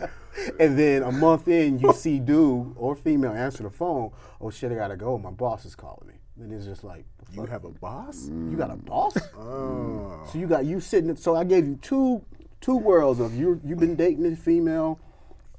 [0.58, 4.10] and then a month in, you see dude or female answer the phone.
[4.40, 5.18] Oh shit, I gotta go.
[5.18, 6.14] My boss is calling me.
[6.40, 8.28] And it's just like, You have a boss?
[8.28, 8.84] you got a mm.
[8.86, 9.16] boss?
[9.36, 10.28] Oh.
[10.32, 11.14] So you got you sitting.
[11.16, 12.24] So I gave you two
[12.60, 13.60] two worlds of you.
[13.64, 14.98] You've been dating this female,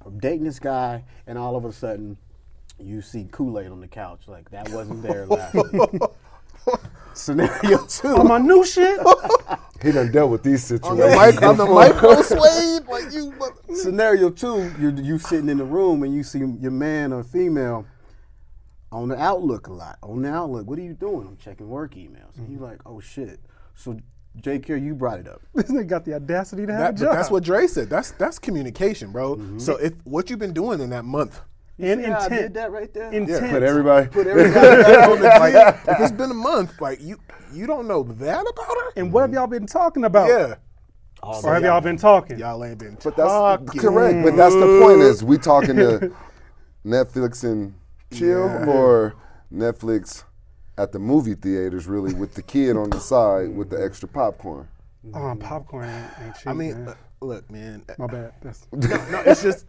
[0.04, 2.18] or dating this guy, and all of a sudden,
[2.80, 4.28] you see Kool Aid on the couch.
[4.28, 6.02] Like that wasn't there last week.
[7.14, 8.16] Scenario two.
[8.16, 9.00] On my new shit.
[9.86, 11.36] He done dealt with these On the, situations.
[11.36, 12.88] mic, on the micro suede?
[12.88, 13.32] Like you.
[13.34, 14.72] mother- Scenario two.
[14.80, 17.86] You're you sitting in the room and you see your man or female
[18.92, 19.98] on the Outlook a lot.
[20.02, 21.28] On the Outlook, what are you doing?
[21.28, 22.36] I'm checking work emails.
[22.38, 23.40] And you're like, oh shit.
[23.76, 23.98] So
[24.42, 24.60] J.
[24.60, 24.78] K.
[24.80, 25.42] you brought it up.
[25.54, 27.16] this nigga got the audacity to have That, a but job.
[27.16, 27.90] that's what Dre said.
[27.90, 29.58] That's that's communication, bro.
[29.60, 31.42] So if what you've been doing in that month,
[31.78, 32.42] and See how I intent.
[32.42, 33.12] did that right there.
[33.12, 33.52] Intent.
[33.52, 34.08] Put everybody.
[34.08, 37.18] Put everybody back on the like if it's been a month, like you
[37.54, 38.92] you don't know that about her.
[38.96, 40.28] and what have y'all been talking about?
[40.30, 40.56] Yeah,
[41.24, 42.40] Or have y'all been talking?
[42.40, 42.98] y'all ain't been.
[43.04, 43.68] But that's talking.
[43.82, 44.24] correct.
[44.24, 46.12] But that's the point is we talking to
[46.86, 47.74] Netflix and
[48.14, 49.16] chill or
[49.54, 50.24] Netflix
[50.78, 54.68] at the movie theaters really with the kid on the side with the extra popcorn.
[55.14, 56.48] Oh, popcorn ain't, ain't cheap.
[56.48, 56.88] I mean, man.
[56.90, 57.84] uh, look, man.
[57.98, 58.34] my bad.
[58.42, 59.66] That's, No, it's just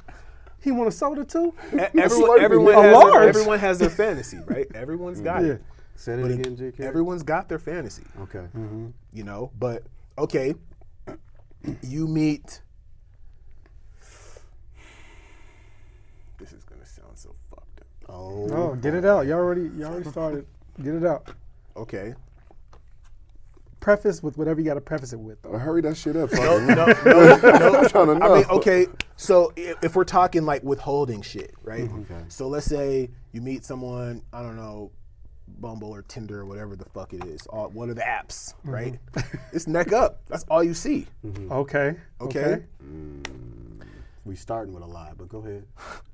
[0.67, 1.55] he want a soda too?
[1.73, 2.41] e- everyone.
[2.41, 3.13] Everyone A has, large.
[3.13, 4.67] their, everyone has their fantasy, right?
[4.75, 5.53] Everyone's got Yeah.
[5.53, 5.63] it.
[5.95, 6.73] Say that again, J.
[6.73, 6.85] K.
[6.85, 8.41] Everyone's got their fantasy, Okay.
[8.55, 8.89] Mm-hmm.
[9.13, 9.51] you know.
[9.59, 9.85] But
[10.19, 10.55] okay,
[11.83, 12.61] you meet.
[16.39, 17.87] This is gonna sound so fucked up.
[18.15, 18.47] Oh.
[18.47, 19.27] No, get it out.
[19.27, 20.47] Y'all already, y'all already started.
[20.83, 21.31] Get it out.
[21.77, 22.15] Okay.
[23.87, 25.41] Preface with whatever you got to preface it with.
[25.43, 25.53] Though.
[25.53, 26.33] Uh, hurry that shit up.
[26.33, 27.05] No, fucker.
[27.05, 28.35] no, no, I'm trying to know.
[28.35, 31.85] I mean, okay, so if, if we're talking like withholding shit, right?
[31.85, 32.13] Mm-hmm.
[32.13, 32.25] Okay.
[32.27, 34.91] So let's say you meet someone, I don't know,
[35.61, 38.71] Bumble or Tinder or whatever the fuck it is, all, one of the apps, Mm-hmm.
[38.73, 38.99] right?
[39.53, 40.21] it's neck up.
[40.27, 41.07] That's all you see.
[41.49, 41.95] Okay.
[42.21, 42.65] Okay.
[44.25, 45.65] We starting with a lie, but go ahead.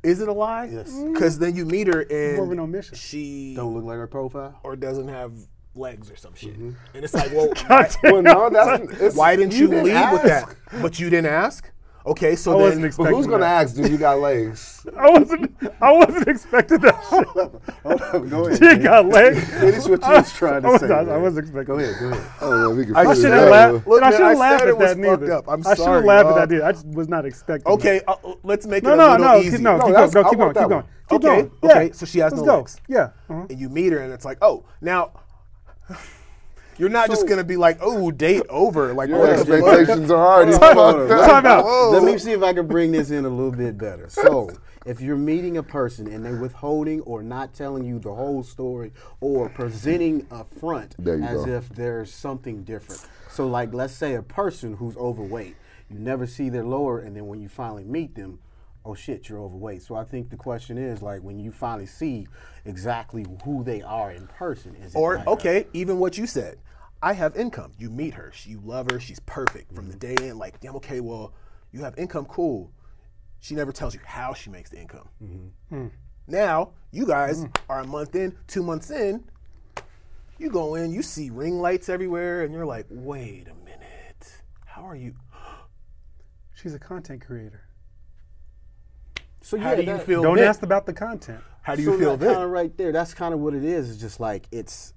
[0.03, 0.69] Is it a lie?
[0.71, 0.93] Yes.
[1.11, 2.05] Because then you meet her
[2.37, 2.95] More of an and omission.
[2.99, 4.61] she Don't look like her profile.
[4.63, 5.33] or doesn't have
[5.75, 6.71] legs or some shit, Mm-hmm.
[6.95, 10.25] and it's like, well, why, well, no, that's it's, why didn't you, didn't lead with
[10.25, 10.57] ask.
[10.71, 10.83] that?
[10.83, 11.69] But you didn't ask.
[12.05, 13.17] Okay, so I then wasn't But expecting.
[13.17, 13.63] who's gonna that.
[13.65, 13.77] ask?
[13.77, 14.85] Do you got legs?
[14.99, 15.57] I wasn't.
[15.81, 17.75] I wasn't expecting that shit.
[17.85, 18.59] Hold up, go ahead.
[18.59, 19.49] She got legs.
[19.51, 20.87] Finish what you was trying to I was, say.
[20.93, 21.23] I, I man.
[21.23, 21.65] was expecting.
[21.77, 22.31] Go ahead, go ahead.
[22.41, 23.87] Oh, well, I I should have laughed.
[23.87, 25.33] Look, I should have laughed at that neither.
[25.33, 25.45] up.
[25.49, 25.73] I'm sorry.
[25.73, 26.49] I should have laughed at that.
[26.49, 26.63] Dude.
[26.63, 27.73] I just was not expecting.
[27.73, 29.39] Okay, uh, let's make it No, a no, little no.
[29.39, 29.59] easy.
[29.59, 30.27] No, No, keep that's- going.
[30.29, 30.55] Keep going.
[30.55, 30.83] Keep going.
[31.09, 31.51] Keep Okay, going.
[31.63, 31.71] Yeah.
[31.71, 32.81] okay, so she has no legs.
[32.89, 33.11] Yeah.
[33.31, 33.47] uh-huh.
[33.49, 35.13] and you meet her, and it's like, oh, now
[36.79, 38.93] you're not just gonna be like, oh, date over.
[38.93, 39.49] Like, Your oh, the fuck?
[39.49, 41.09] expectations are already fucked up.
[41.29, 41.91] Time out.
[41.93, 44.09] Let me see if I can bring this in a little bit better.
[44.09, 44.51] So,
[44.85, 48.93] if you're meeting a person and they're withholding or not telling you the whole story
[49.21, 51.05] or presenting a front as
[51.45, 51.47] go.
[51.47, 53.07] if there's something different.
[53.31, 55.57] So, like, let's say a person who's overweight,
[55.91, 58.39] you never see their lower, and then when you finally meet them,
[58.85, 59.83] oh shit, you're overweight.
[59.83, 62.27] So, I think the question is like, when you finally see
[62.65, 66.27] exactly who they are in person, is it Or like a- okay, even what you
[66.27, 66.59] said.
[67.05, 67.73] I have income.
[67.79, 68.31] You meet her.
[68.33, 69.01] She, you love her.
[69.01, 70.15] She's perfect from the mm-hmm.
[70.15, 70.39] day in.
[70.39, 71.33] Like, damn, okay, well,
[71.73, 72.27] you have income.
[72.27, 72.71] Cool.
[73.41, 75.09] She never tells you how she makes the income.
[75.21, 75.77] Mm-hmm.
[75.77, 75.89] Hmm.
[76.29, 77.49] Now, you guys hmm.
[77.69, 79.25] are a month in, two months in.
[80.39, 84.43] You go in, you see ring lights everywhere, and you're like, wait a minute.
[84.65, 85.15] How are you?
[86.55, 87.65] She's a content creator.
[89.43, 90.23] So How yeah, do you that- feel?
[90.23, 90.47] Don't then?
[90.49, 91.41] ask about the content.
[91.63, 93.65] How do so you feel that kind of right there, that's kind of what it
[93.65, 93.91] is.
[93.91, 94.95] It's just like it's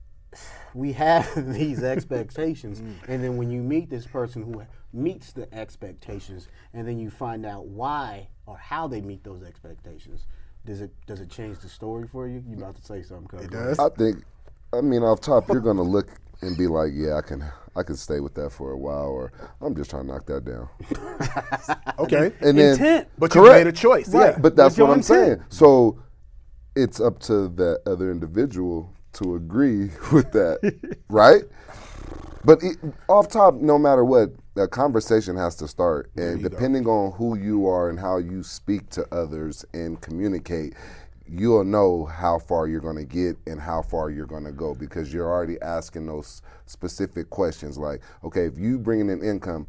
[0.74, 2.94] we have these expectations, Mm.
[3.08, 7.46] and then when you meet this person who meets the expectations, and then you find
[7.46, 10.26] out why or how they meet those expectations,
[10.66, 12.44] does it does it change the story for you?
[12.48, 13.28] You about to say something?
[13.28, 13.46] Cuz.
[13.46, 13.80] It does.
[13.80, 14.24] I think,
[14.74, 16.08] I mean, off top, you're gonna look
[16.42, 17.44] and be like, yeah, I can,
[17.76, 20.46] I can stay with that for a while, or I'm just trying to knock that
[20.46, 20.70] down.
[21.98, 22.34] Okay.
[22.42, 23.08] And then, Intent.
[23.18, 23.66] But you correct.
[23.66, 24.10] made a choice.
[24.10, 24.32] Right.
[24.34, 24.38] Yeah.
[24.38, 25.06] But that's what I'm intent.
[25.08, 25.44] saying.
[25.50, 25.98] So
[26.76, 31.44] it's up to that other individual to agree with that, right?
[32.44, 37.14] But it, off top, no matter what, a conversation has to start, and depending on
[37.14, 40.74] who you are and how you speak to others and communicate,
[41.28, 44.76] you'll know how far you're going to get and how far you're going to go
[44.76, 47.78] because you're already asking those specific questions.
[47.78, 49.68] Like, okay, if you bringing in income,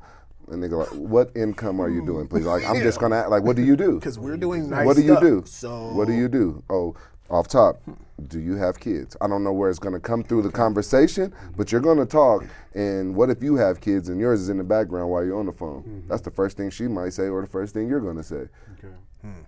[0.48, 2.06] And nigga, like, what income are you hmm.
[2.06, 2.44] doing, please?
[2.44, 3.98] Like, I'm just gonna act like, what do you do?
[3.98, 5.42] Because we're doing nice what do you stuff, do?
[5.44, 6.62] So what do you do?
[6.70, 6.94] Oh,
[7.28, 7.94] off top, hmm.
[8.28, 9.16] do you have kids?
[9.20, 12.44] I don't know where it's gonna come through the conversation, but you're gonna talk.
[12.74, 15.46] And what if you have kids and yours is in the background while you're on
[15.46, 15.82] the phone?
[15.82, 16.08] Hmm.
[16.08, 18.46] That's the first thing she might say, or the first thing you're gonna say.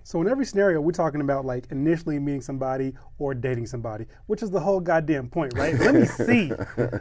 [0.03, 4.43] So in every scenario, we're talking about like initially meeting somebody or dating somebody, which
[4.43, 5.75] is the whole goddamn point, right?
[5.75, 6.53] Let me see.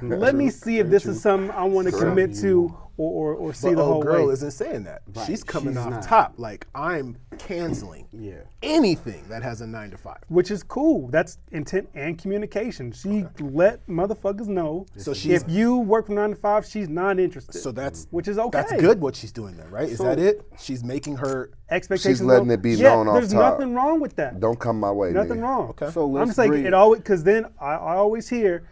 [0.01, 3.53] Let me see if this is something I want to commit to or, or, or
[3.53, 4.33] see But the old whole girl way.
[4.33, 5.01] isn't saying that.
[5.25, 6.03] She's coming she's off not.
[6.03, 6.33] top.
[6.37, 8.41] Like I'm canceling Yeah.
[8.63, 10.17] anything that has a nine to five.
[10.29, 11.07] which is cool.
[11.09, 12.91] That's intent and communication.
[12.91, 14.85] She let motherfuckers know.
[14.97, 17.59] So she if you work from nine to five, she's not interested.
[17.59, 18.49] So that's which is okay.
[18.61, 18.99] That's good.
[18.99, 19.87] What she's doing there, right?
[19.89, 20.41] Is that it?
[20.59, 21.51] She's making her.
[21.69, 22.19] Expectations.
[22.19, 24.39] She's letting go- it be yeah, known off There's nothing wrong with that.
[24.39, 25.43] Don't come my way, Nothing nigga.
[25.43, 25.69] wrong.
[25.69, 25.91] Okay.
[25.91, 28.63] So I'm let's just like it always because then I, I always hear,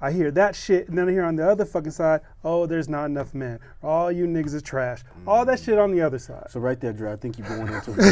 [0.00, 2.88] I hear that shit, and then I hear on the other fucking side, oh, there's
[2.88, 3.58] not enough men.
[3.82, 5.02] All you niggas is trash.
[5.26, 6.46] All that shit on the other side.
[6.50, 8.08] So right there, Dre, I think you're going into the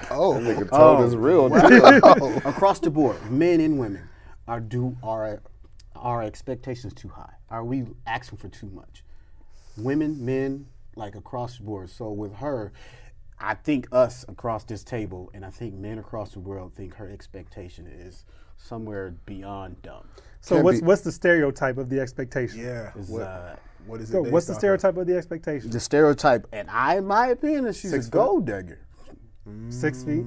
[0.10, 0.78] Oh, Nigga oh.
[0.78, 2.36] told us real deal.
[2.48, 4.08] across the board, men and women,
[4.46, 5.42] are do are
[5.96, 7.32] our expectations too high?
[7.50, 9.02] Are we asking for too much?
[9.76, 11.90] Women, men, like across the board.
[11.90, 12.72] So with her,
[13.38, 17.08] I think us across this table, and I think men across the world think her
[17.10, 18.24] expectation is
[18.56, 20.08] somewhere beyond dumb.
[20.40, 22.60] So Can't what's be- what's the stereotype of the expectation?
[22.60, 22.92] yeah.
[22.96, 24.12] Is, What, uh, what is it?
[24.12, 24.60] So what's the off of?
[24.60, 25.70] stereotype of the expectation?
[25.70, 28.78] the stereotype, and I, in my opinion, is she's Six a gold digger.
[29.68, 30.24] Six feet.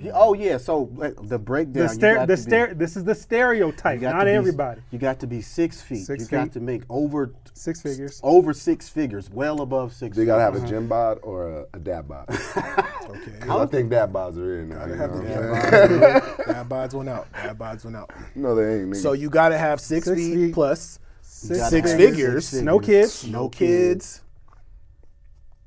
[0.00, 1.86] He- oh yeah, so like, the breakdown.
[1.88, 4.80] The you stere- the to be- This is the stereotype, not be- everybody.
[4.92, 6.06] You got to be six feet.
[6.06, 6.36] Six you feet.
[6.36, 8.20] got to make over Six figures.
[8.22, 10.16] over six figures, well above six.
[10.16, 10.70] You gotta have figures.
[10.70, 12.26] a gym bod or a, a dad bod.
[13.08, 13.38] Okay.
[13.40, 14.84] 'Cause I think dad bods are in now.
[14.84, 16.00] You know, Have what the I'm dad saying?
[16.00, 16.46] bods.
[16.46, 17.32] Dad bods went out.
[17.32, 18.10] Dad bods went out.
[18.34, 18.90] no, they ain't.
[18.90, 18.96] Nigga.
[18.96, 20.54] So you got to have six, Six feet, feet.
[20.54, 22.48] plus Six, six have figures.
[22.48, 23.26] six No kids.
[23.26, 24.20] no kids,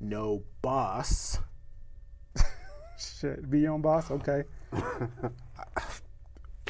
[0.00, 1.38] no boss.
[3.22, 4.10] Shit, be your own boss.
[4.10, 4.42] Okay.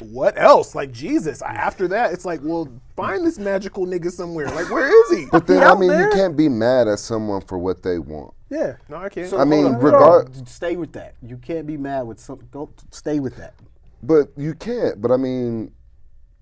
[0.01, 0.73] What else?
[0.75, 1.41] Like Jesus.
[1.43, 4.47] After that, it's like, well, find this magical nigga somewhere.
[4.47, 5.27] Like, where is he?
[5.31, 6.09] But then, He I mean, there.
[6.09, 8.33] you can't be mad at someone for what they want.
[8.49, 8.75] Yeah.
[8.89, 9.29] no, I can't.
[9.29, 11.15] So, I mean, regard- Stay with that.
[11.21, 12.39] You can't be mad with some.
[12.51, 13.53] Go stay with that.
[14.01, 14.99] But you can't.
[14.99, 15.71] But I mean,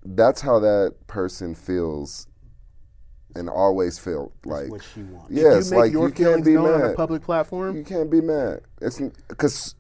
[0.04, 2.28] that's how that person feels,
[3.36, 4.69] and always felt like.
[4.69, 5.30] what she wants.
[5.30, 6.95] Yes, you make like your you can't be known on a mad.
[6.95, 7.76] public platform.
[7.76, 8.62] You can't be mad.
[8.82, 9.76] It's because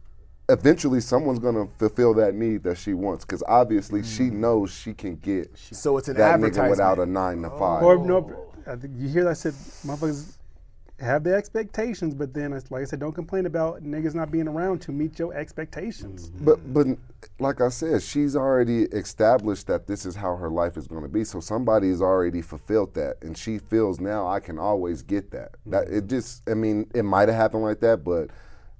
[0.51, 3.25] eventually someone's gonna fulfill that need that she wants.
[3.25, 4.33] Because obviously she mm.
[4.33, 7.83] knows she can get So it's an that nigga without a nine to five.
[7.83, 9.53] Or no, I think you hear that shit.
[9.53, 10.37] Motherfuckers
[11.01, 14.81] have their expectations, but then, like I said, don't complain about niggas not being around
[14.83, 16.29] to meet your expectations.
[16.29, 16.45] Mm-hmm.
[16.45, 16.87] But but
[17.39, 21.09] like I said, she's already established that this is how her life is going to
[21.09, 21.23] be.
[21.23, 25.55] So somebody has already fulfilled that, and she feels now I can always get that.
[25.65, 25.97] That mm.
[25.97, 28.29] it just, I mean, it might have happened like that, but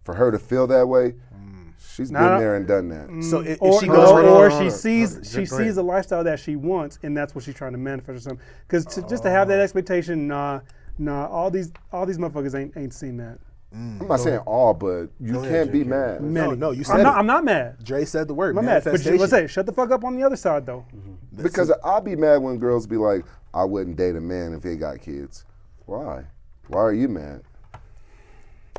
[0.04, 1.61] for her to feel that way, mm.
[1.94, 2.30] She's Nah.
[2.30, 3.08] been there and done that.
[3.08, 3.24] Mm.
[3.24, 5.84] So if, if Or, she goes for or the, she sees she Go sees a
[5.84, 8.46] lifestyle that she wants, and that's what she's trying to manifest or something.
[8.68, 9.64] Because to, just to have that oh.
[9.64, 10.62] expectation, nah,
[10.98, 13.40] nah, all these all these motherfuckers ain't ain't seen that.
[13.76, 14.02] Mm.
[14.02, 16.22] I'm not saying all, but you can't be mad.
[16.22, 16.58] Many.
[16.58, 17.20] no, you I'm said not, it.
[17.20, 17.82] I'm not mad.
[17.82, 18.84] Dre said the word I'm mad.
[18.84, 19.20] But manifestation.
[19.20, 20.86] let's say, shut the fuck up on the other side though.
[20.94, 21.42] Mm-hmm.
[21.42, 23.24] Because I'll be mad when girls be like,
[23.54, 25.46] I wouldn't date a man if he got kids.
[25.86, 26.26] Why?
[26.68, 27.44] Why are you mad?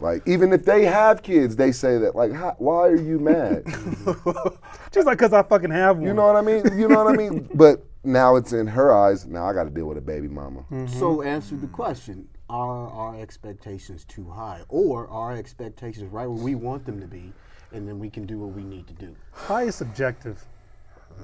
[0.02, 2.16] Like, even if they have kids, they say that.
[2.16, 3.64] Like, how, why are you mad?
[4.90, 6.06] Just like because I fucking have one.
[6.06, 6.64] you know what I mean?
[6.76, 7.48] You know what I mean?
[7.54, 9.26] But now it's in her eyes.
[9.26, 10.60] Now I got to deal with a baby mama.
[10.70, 10.98] Mm-hmm.
[10.98, 16.42] So answer the question: Are our expectations too high, or are our expectations right where
[16.44, 17.32] we want them to be,
[17.70, 19.14] and then we can do what we need to do?
[19.30, 20.44] High is subjective.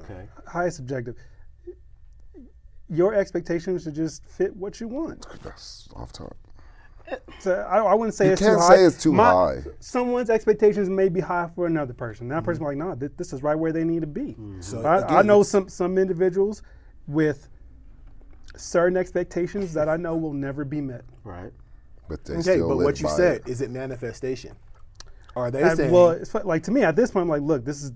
[0.05, 0.29] Okay.
[0.47, 1.17] High is subjective.
[2.89, 5.27] Your expectations should just fit what you want.
[5.43, 6.37] That's off top.
[7.41, 8.77] So I, I wouldn't say You it's can't too high.
[8.77, 9.63] say it's too high.
[9.81, 12.29] Someone's expectations may be high for another person.
[12.29, 14.35] That person like, no, th- this is right where they need to be.
[14.39, 14.63] Mm.
[14.63, 16.63] So I, I know some some individuals
[17.07, 17.49] with
[18.57, 21.05] certain expectations that I know will never be met.
[21.25, 21.53] Right.
[22.09, 23.49] But they Okay, still but live what you by said it.
[23.49, 24.57] is it manifestation?
[25.37, 25.93] Are they And, saying?
[25.93, 27.93] well, it's like to me at this point, I'm like, look, this is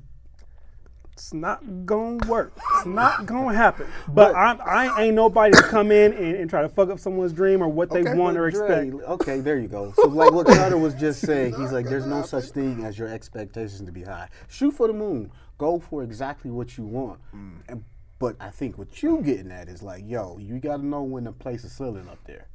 [1.23, 2.53] it's not gonna work.
[2.75, 3.87] It's not gonna happen.
[4.09, 7.33] But I'm, I ain't nobody to come in and, and try to fuck up someone's
[7.33, 9.09] dream or what they Okay, want but or Dre, expect.
[9.09, 9.93] Okay, there you go.
[9.95, 13.07] So like what Carter was just saying, he's like, there's no such thing as your
[13.09, 14.29] expectations to be high.
[14.49, 15.31] Shoot for the moon.
[15.59, 17.21] Go for exactly what you want.
[17.35, 17.61] Mm.
[17.69, 17.85] And,
[18.19, 21.25] but I think what you getting at is like, yo, you got to know when
[21.25, 22.49] to place a ceiling up there.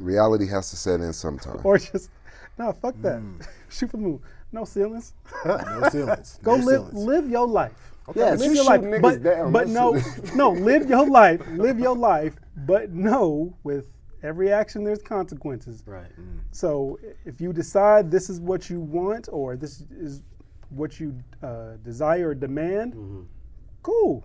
[0.00, 1.60] Reality has to set in sometime.
[1.62, 2.10] Or just
[2.58, 3.20] no, fuck that.
[3.20, 3.46] Mm.
[3.70, 4.20] Shoot for the moon.
[4.52, 5.14] No ceilings.
[5.44, 6.38] no ceilings.
[6.42, 6.94] Go no live ceilings.
[6.94, 7.91] live your life.
[8.14, 9.00] Yeah, live you your life.
[9.00, 10.00] But, down, but no
[10.34, 11.40] no, live your life.
[11.52, 12.34] Live your life,
[12.66, 13.88] but no with
[14.22, 15.82] every action there's consequences.
[15.86, 16.10] Right.
[16.50, 20.22] So if you decide this is what you want or this is
[20.70, 22.94] what you uh, desire or demand,
[23.82, 24.24] cool.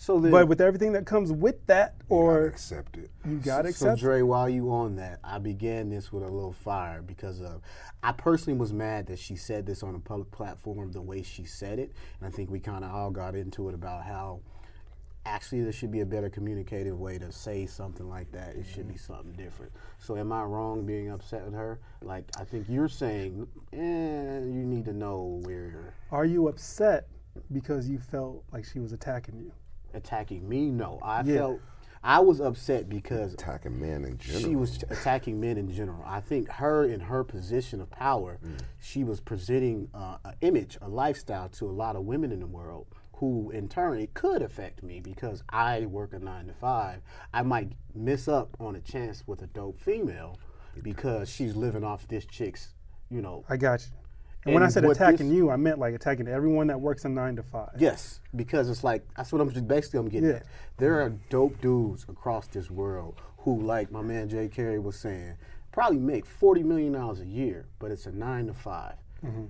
[0.00, 3.10] So then, But with everything that comes with that, Or accept it.
[3.24, 3.98] you gotta So accept.
[3.98, 4.00] it.
[4.04, 7.62] Dre, while you on that, I began this with a little fire because of
[8.04, 11.42] I personally was mad that she said this on a public platform the way she
[11.44, 14.38] said it, and I think we kind of all got into it about how
[15.26, 18.54] actually there should be a better communicative way to say something like that.
[18.54, 19.72] It should be something different.
[19.98, 21.80] So am I wrong being upset with her?
[22.02, 27.08] Like I think you're saying, eh, you need to know where Are you upset
[27.52, 29.50] because you felt like she was attacking you?
[29.94, 30.70] Attacking me.
[30.70, 31.36] No, I Yeah.
[31.38, 31.60] felt
[32.02, 34.42] I was upset because Attacking men in general.
[34.44, 36.02] she was attacking men in general.
[36.06, 38.38] I think her in her position of power,
[38.78, 42.46] she was presenting uh, an image, a lifestyle to a lot of women in the
[42.46, 42.86] world.
[43.14, 47.00] Who in turn it could affect me because I work a nine to five.
[47.34, 50.38] I might miss up on a chance with a dope female
[50.84, 52.74] because she's living off this chick's,
[53.10, 53.44] you know.
[53.48, 53.97] I got you.
[54.48, 57.08] And, when I said attacking this- you, I meant like attacking everyone that works a
[57.08, 57.70] nine to five.
[57.78, 60.36] Yes, because it's like that's what I'm just basically I'm getting Yeah.
[60.36, 60.46] at.
[60.78, 65.34] There are dope dudes across this world who, like my man Jay Carey was saying,
[65.72, 69.44] probably make forty million dollars a year, but it's a nine to 5 Mm-hmm.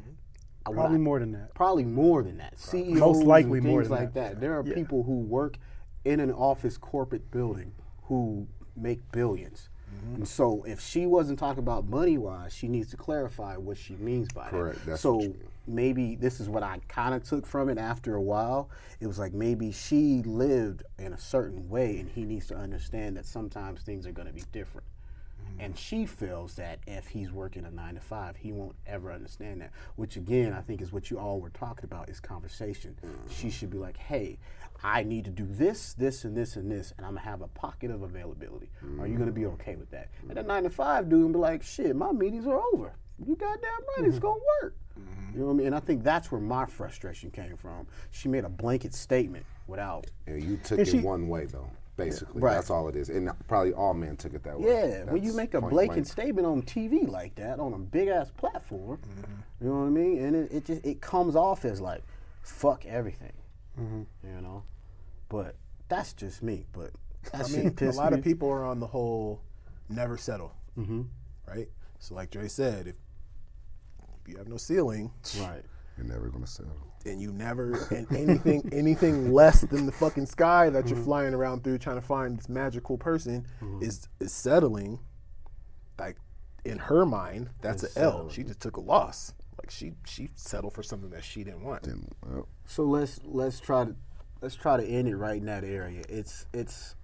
[0.64, 1.54] Probably I- more than that.
[1.54, 2.58] Probably more than that.
[2.58, 4.34] CEOs Most likely and more things than like that.
[4.34, 4.40] that.
[4.40, 4.74] There are Yeah.
[4.74, 5.58] people who work
[6.04, 7.72] in an office corporate building
[8.04, 10.14] who make 1000000000s Mm-hmm.
[10.16, 13.94] And so if she wasn't talking about money wise, she needs to clarify what she
[13.96, 14.50] means by it.
[14.50, 14.78] Correct.
[14.80, 14.86] that.
[14.86, 15.48] That's so what you mean.
[15.66, 18.70] maybe this is what I kind of took from it after a while.
[19.00, 23.16] It was like maybe she lived in a certain way and he needs to understand
[23.16, 24.86] that sometimes things are going to be different.
[25.50, 25.60] Mm-hmm.
[25.60, 29.60] And she feels that if he's working a nine to five, he won't ever understand
[29.60, 29.70] that.
[29.96, 32.96] Which again, I think is what you all were talking about is conversation.
[33.04, 33.28] Mm-hmm.
[33.30, 34.38] She should be like, "Hey,
[34.82, 37.48] I need to do this, this, and this, and this, and I'm gonna have a
[37.48, 38.70] pocket of availability.
[39.00, 41.38] Are you gonna be okay with that?" And the nine to five dude will be
[41.38, 42.92] like, "Shit, my meetings are over.
[43.24, 44.74] You goddamn right, it's gonna work."
[45.34, 45.66] You know what I mean?
[45.68, 47.86] And I think that's where my frustration came from.
[48.10, 51.70] She made a blanket statement without And you took And it she- one way though.
[51.98, 52.54] Basically, Right.
[52.54, 53.10] that's all it is.
[53.10, 54.68] And probably all men took it that way.
[54.70, 56.06] Yeah, when you make a point blatant blank.
[56.06, 59.32] statement on TV like that, on a big ass platform, Mm-hmm.
[59.64, 62.02] you know what I mean, and it, it just it comes off as like,
[62.42, 63.32] fuck everything,
[63.78, 64.02] Mm-hmm.
[64.24, 64.62] you know.
[65.28, 65.56] But
[65.88, 66.66] that's just me.
[66.72, 66.90] But
[67.32, 68.18] that I mean, a lot me.
[68.18, 69.42] of people are on the whole
[69.88, 71.02] never settle, Mm-hmm.
[71.48, 71.68] right?
[71.98, 72.94] So, like Dre said, if
[74.28, 75.64] you have no ceiling Right.
[75.96, 76.87] You're never gonna settle.
[77.08, 80.94] And you never and anything anything less than the fucking sky that Mm-hmm.
[80.94, 83.82] you're flying around through trying to find this magical person Mm-hmm.
[83.82, 84.98] is is settling.
[85.98, 86.16] Like
[86.64, 88.28] in her mind, that's an L.
[88.30, 89.32] She just took a loss.
[89.58, 91.86] Like she she settled for something that she didn't want.
[91.86, 93.96] And well, So let's let's try to
[94.40, 96.02] let's try to end it right in that area.
[96.08, 96.94] It's it's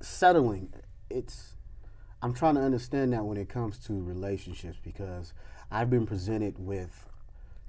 [0.00, 0.72] settling.
[1.10, 1.54] It's
[2.22, 5.32] I'm trying to understand that when it comes to relationships because
[5.70, 7.07] I've been presented with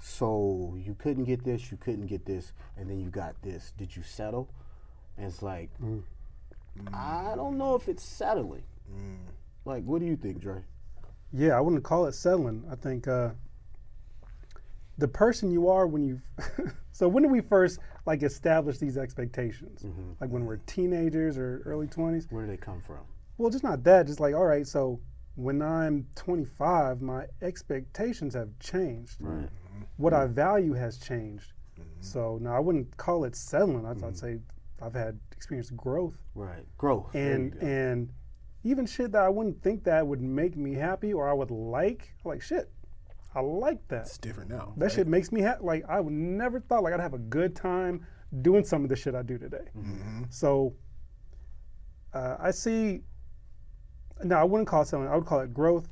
[0.01, 3.73] so you couldn't get this, you couldn't get this, and then you got this.
[3.77, 4.49] Did you settle?
[5.17, 6.01] And it's like mm.
[6.93, 8.63] I don't know if it's settling.
[8.91, 9.17] Mm.
[9.65, 10.63] Like, what do you think, Dre?
[11.31, 12.63] Yeah, I wouldn't call it settling.
[12.71, 13.29] I think uh,
[14.97, 16.21] the person you are when you.
[16.91, 19.83] so when do we first like establish these expectations?
[19.83, 20.11] Mm-hmm.
[20.19, 22.27] Like when we're teenagers or early twenties.
[22.29, 22.99] Where do they come from?
[23.37, 24.07] Well, just not that.
[24.07, 24.65] Just like all right.
[24.65, 24.99] So
[25.35, 29.17] when I'm 25, my expectations have changed.
[29.19, 29.47] Right.
[29.97, 31.53] What I value has changed.
[32.01, 33.85] So now I wouldn't call it settling.
[33.85, 34.39] I'd, I'd say
[34.81, 36.65] I've had experienced growth Right.
[36.77, 37.13] Growth.
[37.13, 38.09] And and
[38.63, 42.13] even shit that I wouldn't think that would make me happy or I would like.
[42.23, 42.69] Like shit,
[43.35, 44.01] I like that.
[44.01, 44.73] It's different now.
[44.77, 45.63] That shit makes me happy.
[45.63, 48.05] Like I would never thought like I'd have a good time
[48.41, 49.65] doing some of the shit I do today.
[50.29, 50.73] So
[52.13, 53.01] uh, I see.
[54.23, 55.07] No, I wouldn't call it selling.
[55.07, 55.87] I would call it growth,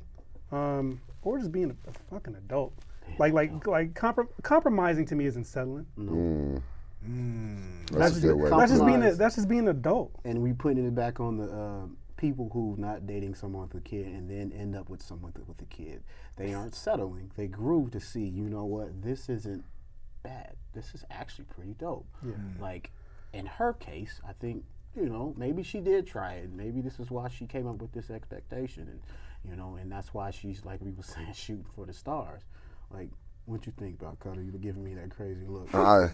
[0.52, 2.74] um, or just being a, a fucking adult.
[3.18, 5.86] Like like like comprom- compromising to me isn't settling.
[5.98, 6.62] Mm.
[7.08, 7.90] Mm.
[7.90, 8.38] that's a good.
[8.52, 9.18] That's just being a, Compromise.
[9.18, 10.12] that's just being an adult.
[10.24, 13.80] and we putting it back on the uh, people who not dating someone with a
[13.80, 16.02] kid and then end up with someone th- with a kid.
[16.36, 17.30] They aren't settling.
[17.36, 19.64] They grew to see, you know what, this isn't
[20.22, 20.54] bad.
[20.74, 22.06] This is actually pretty dope.
[22.24, 22.60] Mm.
[22.60, 22.90] Like
[23.32, 24.64] in her case, I think
[24.96, 26.50] you know maybe she did try it.
[26.52, 29.00] Maybe this is why she came up with this expectation, and
[29.48, 32.42] you know, and that's why she's like we were saying, shooting for the stars.
[32.90, 33.10] Like,
[33.46, 34.42] what you think about Cuther?
[34.42, 35.74] You were giving me that crazy look.
[35.74, 36.10] I,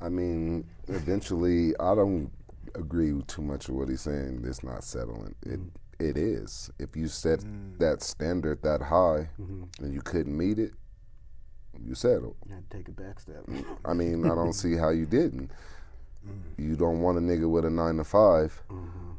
[0.00, 2.30] I mean, eventually, I don't
[2.74, 4.44] agree with too much of what he's saying.
[4.44, 5.34] It's not settling.
[5.42, 5.70] It mm.
[5.98, 6.70] it is.
[6.78, 7.78] If you set mm.
[7.78, 9.64] that standard that high mm-hmm.
[9.80, 10.72] and you couldn't meet it,
[11.84, 12.36] you settled.
[12.46, 13.44] You had to take a back step.
[13.84, 15.50] I mean, I don't see how you didn't.
[16.26, 16.42] Mm.
[16.58, 19.10] You don't want a nigga with a nine to 5 mm-hmm.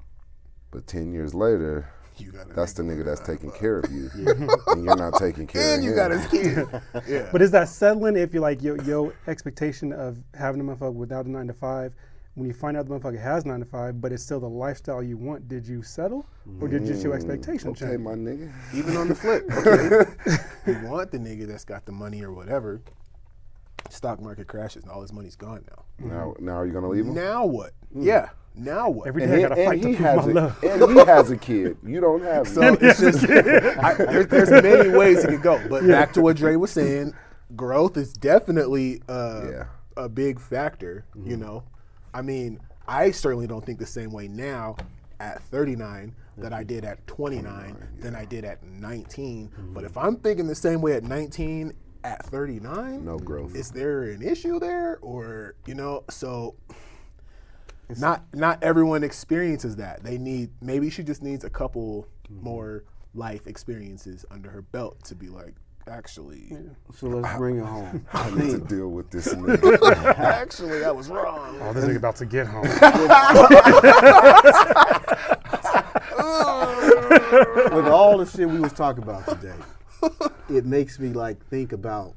[0.69, 1.89] but ten years later,
[2.19, 4.09] You got That's the nigga nigga that's taking care of you,
[4.67, 5.73] and you're not taking care of him.
[5.73, 5.95] and of you him.
[5.95, 6.81] got his kid.
[7.07, 7.29] yeah.
[7.31, 11.25] But is that settling if you're like your your expectation of having a motherfucker without
[11.25, 11.93] a nine to five?
[12.35, 15.03] When you find out the motherfucker has nine to five, but it's still the lifestyle
[15.03, 16.25] you want, did you settle,
[16.61, 17.15] or did just your mm.
[17.15, 17.99] expectation okay, change?
[17.99, 18.53] my nigga.
[18.73, 22.81] Even on the flip, okay, you want the nigga that's got the money or whatever.
[23.89, 25.83] Stock market crashes and all his money's gone now.
[26.07, 27.13] Now, now are you gonna leave him?
[27.13, 27.71] Now what?
[27.93, 28.05] Mm.
[28.05, 28.29] Yeah.
[28.55, 29.07] Now what?
[29.07, 30.63] Every And he, I gotta fight to prove my has a, love.
[30.63, 31.77] and he has a kid.
[31.85, 32.77] You don't have So none.
[32.81, 35.61] it's just I, there's, there's many ways it could go.
[35.69, 37.13] But back to what Dre was saying,
[37.55, 39.63] growth is definitely uh, Yeah.
[39.97, 41.05] a big factor.
[41.23, 41.63] You know,
[42.13, 44.75] I mean, I certainly don't think the same way now
[45.19, 49.51] at 39 that I did at 29 than I did at 19.
[49.73, 51.73] But if I'm thinking the same way at 19
[52.05, 53.55] at 39, No growth.
[53.55, 56.03] Is there an issue there, or you know?
[56.09, 56.55] So
[57.97, 60.03] not not everyone experiences that.
[60.03, 62.43] They need maybe she just needs a couple mm-hmm.
[62.43, 62.83] more
[63.13, 65.55] life experiences under her belt to be like,
[65.87, 66.55] actually,
[66.93, 68.05] So let's bring it home.
[68.13, 70.19] I need to deal with this nigga.
[70.19, 71.57] actually, I was wrong.
[71.61, 72.61] Oh, this nigga about to get home.
[77.75, 79.55] with all the shit we was talking about today,
[80.49, 82.15] it makes me like think about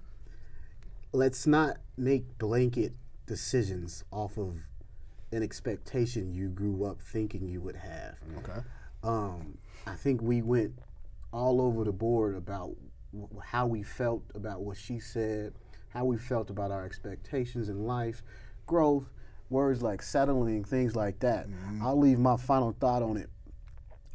[1.12, 2.92] let's not make blanket
[3.26, 4.56] decisions off of
[5.32, 8.16] an expectation you grew up thinking you would have.
[8.38, 8.60] Okay.
[9.02, 10.72] Um, I think we went
[11.32, 12.70] all over the board about
[13.12, 15.54] w- how we felt about what she said,
[15.88, 18.22] how we felt about our expectations in life,
[18.66, 19.06] growth,
[19.50, 21.46] words like settling, things like that.
[21.82, 23.28] I'll leave my final thought on it.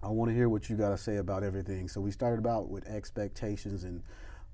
[0.02, 1.88] I want to hear what you got to say about everything.
[1.88, 4.04] So we started about with expectations and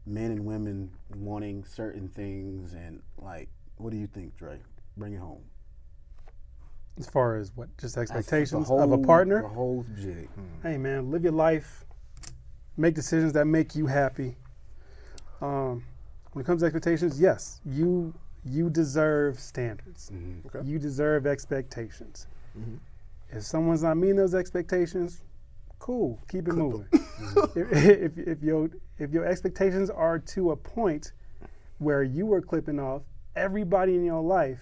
[0.05, 4.59] men and women wanting certain things and like, what do you think, Dre?
[4.97, 5.43] Bring it home.
[6.97, 9.41] As far as what, just The expectations of a partner?
[9.41, 10.29] The whole jig.
[10.29, 10.67] Hmm.
[10.67, 11.85] hey man, live your life,
[12.77, 14.35] make decisions that make you happy.
[15.41, 15.83] Um,
[16.31, 18.13] when it comes to expectations, yes, you
[18.45, 20.11] you deserve standards.
[20.13, 20.47] Mm-hmm.
[20.47, 20.67] Okay.
[20.67, 22.27] You deserve expectations.
[22.57, 22.75] Mm-hmm.
[23.37, 25.23] If someone's not meeting those expectations,
[25.79, 26.87] cool, keep it moving.
[27.13, 27.59] Mm-hmm.
[27.59, 31.11] if, if, if your if your expectations are to a point
[31.77, 33.03] where you were clipping off
[33.35, 34.59] everybody in your life,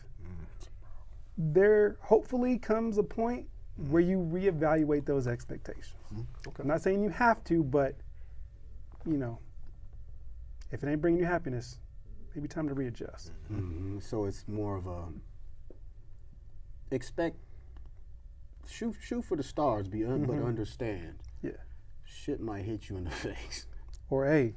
[1.38, 3.47] there hopefully comes a point
[3.89, 5.95] where you reevaluate those expectations.
[6.59, 7.95] I'm not saying you have to, but
[9.05, 9.39] you know,
[10.71, 11.79] if it ain't bringing you happiness,
[12.36, 13.32] maybe time to readjust.
[13.51, 14.01] Mhm.
[14.03, 15.07] So it's more of a
[16.91, 17.38] expect
[18.67, 21.51] shoot shoot for the stars, be un, but understand Yeah.
[22.03, 23.65] shit might hit you in the face.
[24.09, 24.53] Or hey,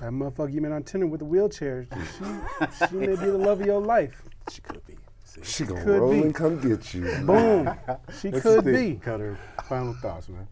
[0.00, 3.60] that motherfucker you met on Tinder with the wheelchair, she, she may be the love
[3.60, 4.22] of your life.
[4.50, 4.91] She could be.
[5.34, 5.40] See?
[5.44, 6.20] She gonna Could roll be.
[6.22, 7.04] and come get you.
[7.24, 7.70] Boom.
[8.20, 8.96] She could be.
[8.96, 10.46] Cuther Final thoughts, man.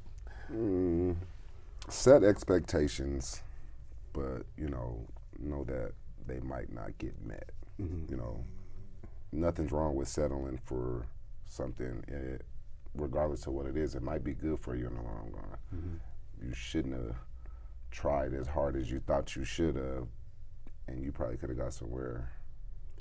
[0.51, 1.16] Mm,
[1.91, 3.43] set expectations,
[4.14, 5.07] but you know,
[5.39, 5.93] know that
[6.26, 7.51] they might not get met.
[7.78, 8.45] You know,
[9.33, 11.07] nothing's wrong with settling for
[11.47, 12.39] something, eh,
[12.95, 13.95] regardless of what it is.
[13.95, 16.01] It might be good for you in the long run.
[16.43, 17.16] You shouldn't have
[17.91, 20.09] tried as hard as you thought you should have,
[20.89, 22.31] and you probably could have got somewhere.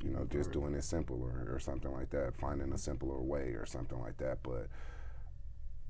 [0.04, 3.66] You know, just doing it simpler or something like that, finding a simpler way or
[3.66, 4.40] something like that.
[4.44, 4.68] But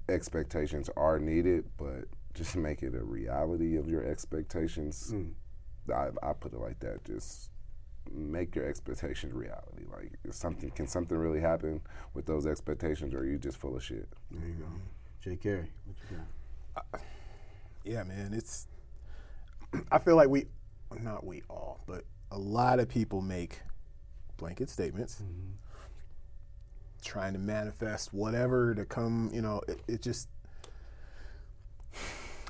[0.07, 5.11] expectations are needed, but just make it a reality of your expectations.
[5.11, 5.93] Hmm.
[5.93, 7.03] I, I put it like that.
[7.03, 7.49] Just
[8.11, 9.85] make your expectations reality.
[9.91, 11.81] Like, if something can something really happen
[12.13, 14.07] with those expectations, or are you just full of shit?
[14.31, 14.65] There you go.
[15.21, 17.01] Jay Carey, what you got?
[17.83, 18.33] Yeah, man.
[18.33, 18.67] It's.
[19.91, 20.45] I feel like we,
[21.01, 23.59] not we all, but a lot of people make
[24.39, 25.51] blanket statements, mm-hmm.
[27.03, 29.29] trying to manifest whatever to come.
[29.33, 30.27] You know, it, it just.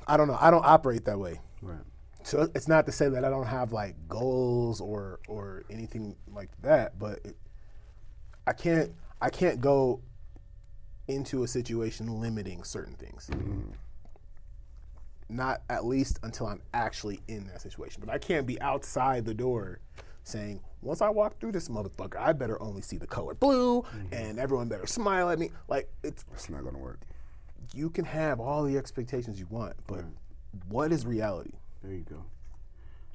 [0.07, 0.37] I don't know.
[0.39, 1.39] I don't operate that way.
[1.61, 1.77] Right.
[2.23, 6.49] So it's not to say that I don't have like goals or or anything like
[6.61, 7.35] that, but it,
[8.45, 10.01] I can't I can't go
[11.07, 13.29] into a situation limiting certain things.
[13.31, 13.71] Mm-hmm.
[15.29, 18.01] Not at least until I'm actually in that situation.
[18.05, 19.79] But I can't be outside the door
[20.23, 24.13] saying, once I walk through this motherfucker, I better only see the color blue mm-hmm.
[24.13, 25.51] and everyone better smile at me.
[25.67, 27.01] Like it's It's not gonna work.
[27.73, 30.03] you can have all the expectations you want, but
[30.67, 31.53] what is reality?
[31.83, 32.25] There you go.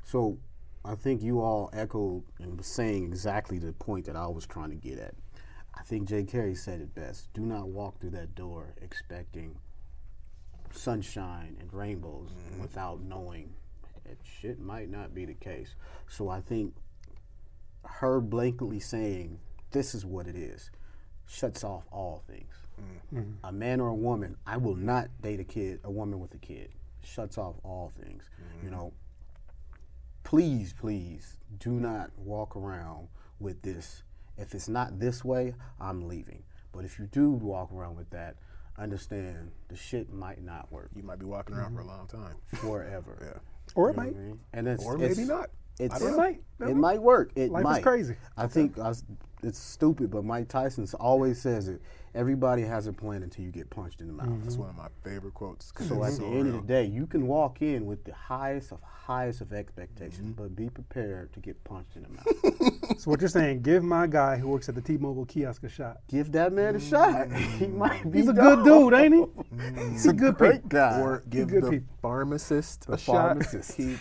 [0.05, 0.39] So
[0.85, 4.71] I think you all echoed and was saying exactly the point that I was trying
[4.71, 5.15] to get at.
[5.77, 7.33] I think Jay Carey said it best.
[7.33, 9.57] Do not walk through that door expecting
[10.71, 12.63] sunshine and rainbows mm-hmm.
[12.63, 13.55] without knowing
[14.05, 15.75] that shit might not be the case.
[16.09, 16.75] So I think
[17.85, 19.39] her blankly saying
[19.71, 20.71] this is what it is
[21.27, 22.55] shuts off all things.
[23.13, 23.33] Mm-hmm.
[23.45, 26.39] A man or a woman, I will not date a kid, a woman with a
[26.39, 26.71] kid.
[27.03, 28.25] Shuts off all things.
[28.63, 28.77] You mm-hmm.
[28.77, 28.93] know,
[30.23, 33.09] please, please do not walk around
[33.39, 34.03] with this.
[34.37, 36.43] If it's not this way, I'm leaving.
[36.73, 38.37] But if you do walk around with that,
[38.77, 41.91] understand the shit might not work You might be walking around for a mm-hmm.
[41.91, 42.37] long time.
[42.55, 43.19] forever.
[43.35, 43.41] Yeah.
[43.77, 44.13] Or it You know might.
[44.13, 44.41] what I mean?
[44.53, 45.51] And it's, Or it's- maybe not.
[45.79, 46.17] It's, It know.
[46.17, 46.41] might.
[46.61, 47.33] It might work.
[47.35, 48.17] It Life is crazy.
[48.37, 49.05] I think I s-
[49.43, 51.83] it's stupid, but Mike Tyson always says it.
[52.15, 54.29] Everybody has a plan until you get punched in the mouth.
[54.43, 54.63] That's mm-hmm.
[54.63, 55.73] one of my favorite quotes.
[55.77, 56.55] So it's at the so end real.
[56.57, 60.43] of the day, you can walk in with the highest of highest of expectations, mm-hmm.
[60.43, 62.73] but be prepared to get punched in the mouth.
[62.99, 63.63] So what you're saying?
[63.63, 65.99] Give my guy who works at the T-Mobile kiosk a shot.
[66.09, 66.89] Give that man a mm.
[66.89, 67.31] shot.
[67.59, 68.19] He might be.
[68.19, 69.21] He's a good dude, ain't he?
[69.21, 69.93] Mm.
[69.93, 70.69] He's a good Great people.
[70.69, 71.01] guy.
[71.01, 71.95] or give good the people.
[72.01, 73.15] pharmacist The a shot.
[73.15, 73.77] pharmacist.
[73.77, 73.97] He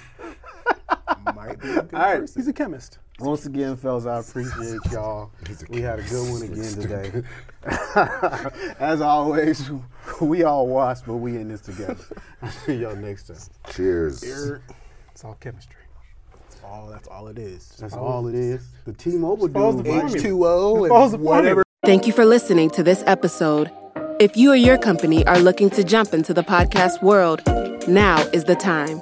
[1.35, 2.19] might be a good All right.
[2.21, 2.41] person.
[2.41, 2.99] He's a chemist.
[3.19, 5.31] Once again, fellas, I appreciate y'all.
[5.69, 7.23] We had a good one again today.
[8.79, 9.69] As always,
[10.19, 11.97] we all watch, but we in this together.
[12.65, 13.37] See y'all next time.
[13.71, 14.23] Cheers.
[14.23, 15.75] It's all chemistry.
[16.65, 17.69] all that's all it is.
[17.79, 18.67] That's all it is.
[18.85, 19.85] The T-Mobile follows dude.
[19.85, 20.17] the formula.
[20.17, 21.63] H2O follows the and whatever.
[21.85, 23.69] Thank you for listening to this episode.
[24.19, 27.41] If you or your company are looking to jump into the podcast world,
[27.87, 29.01] now is the time.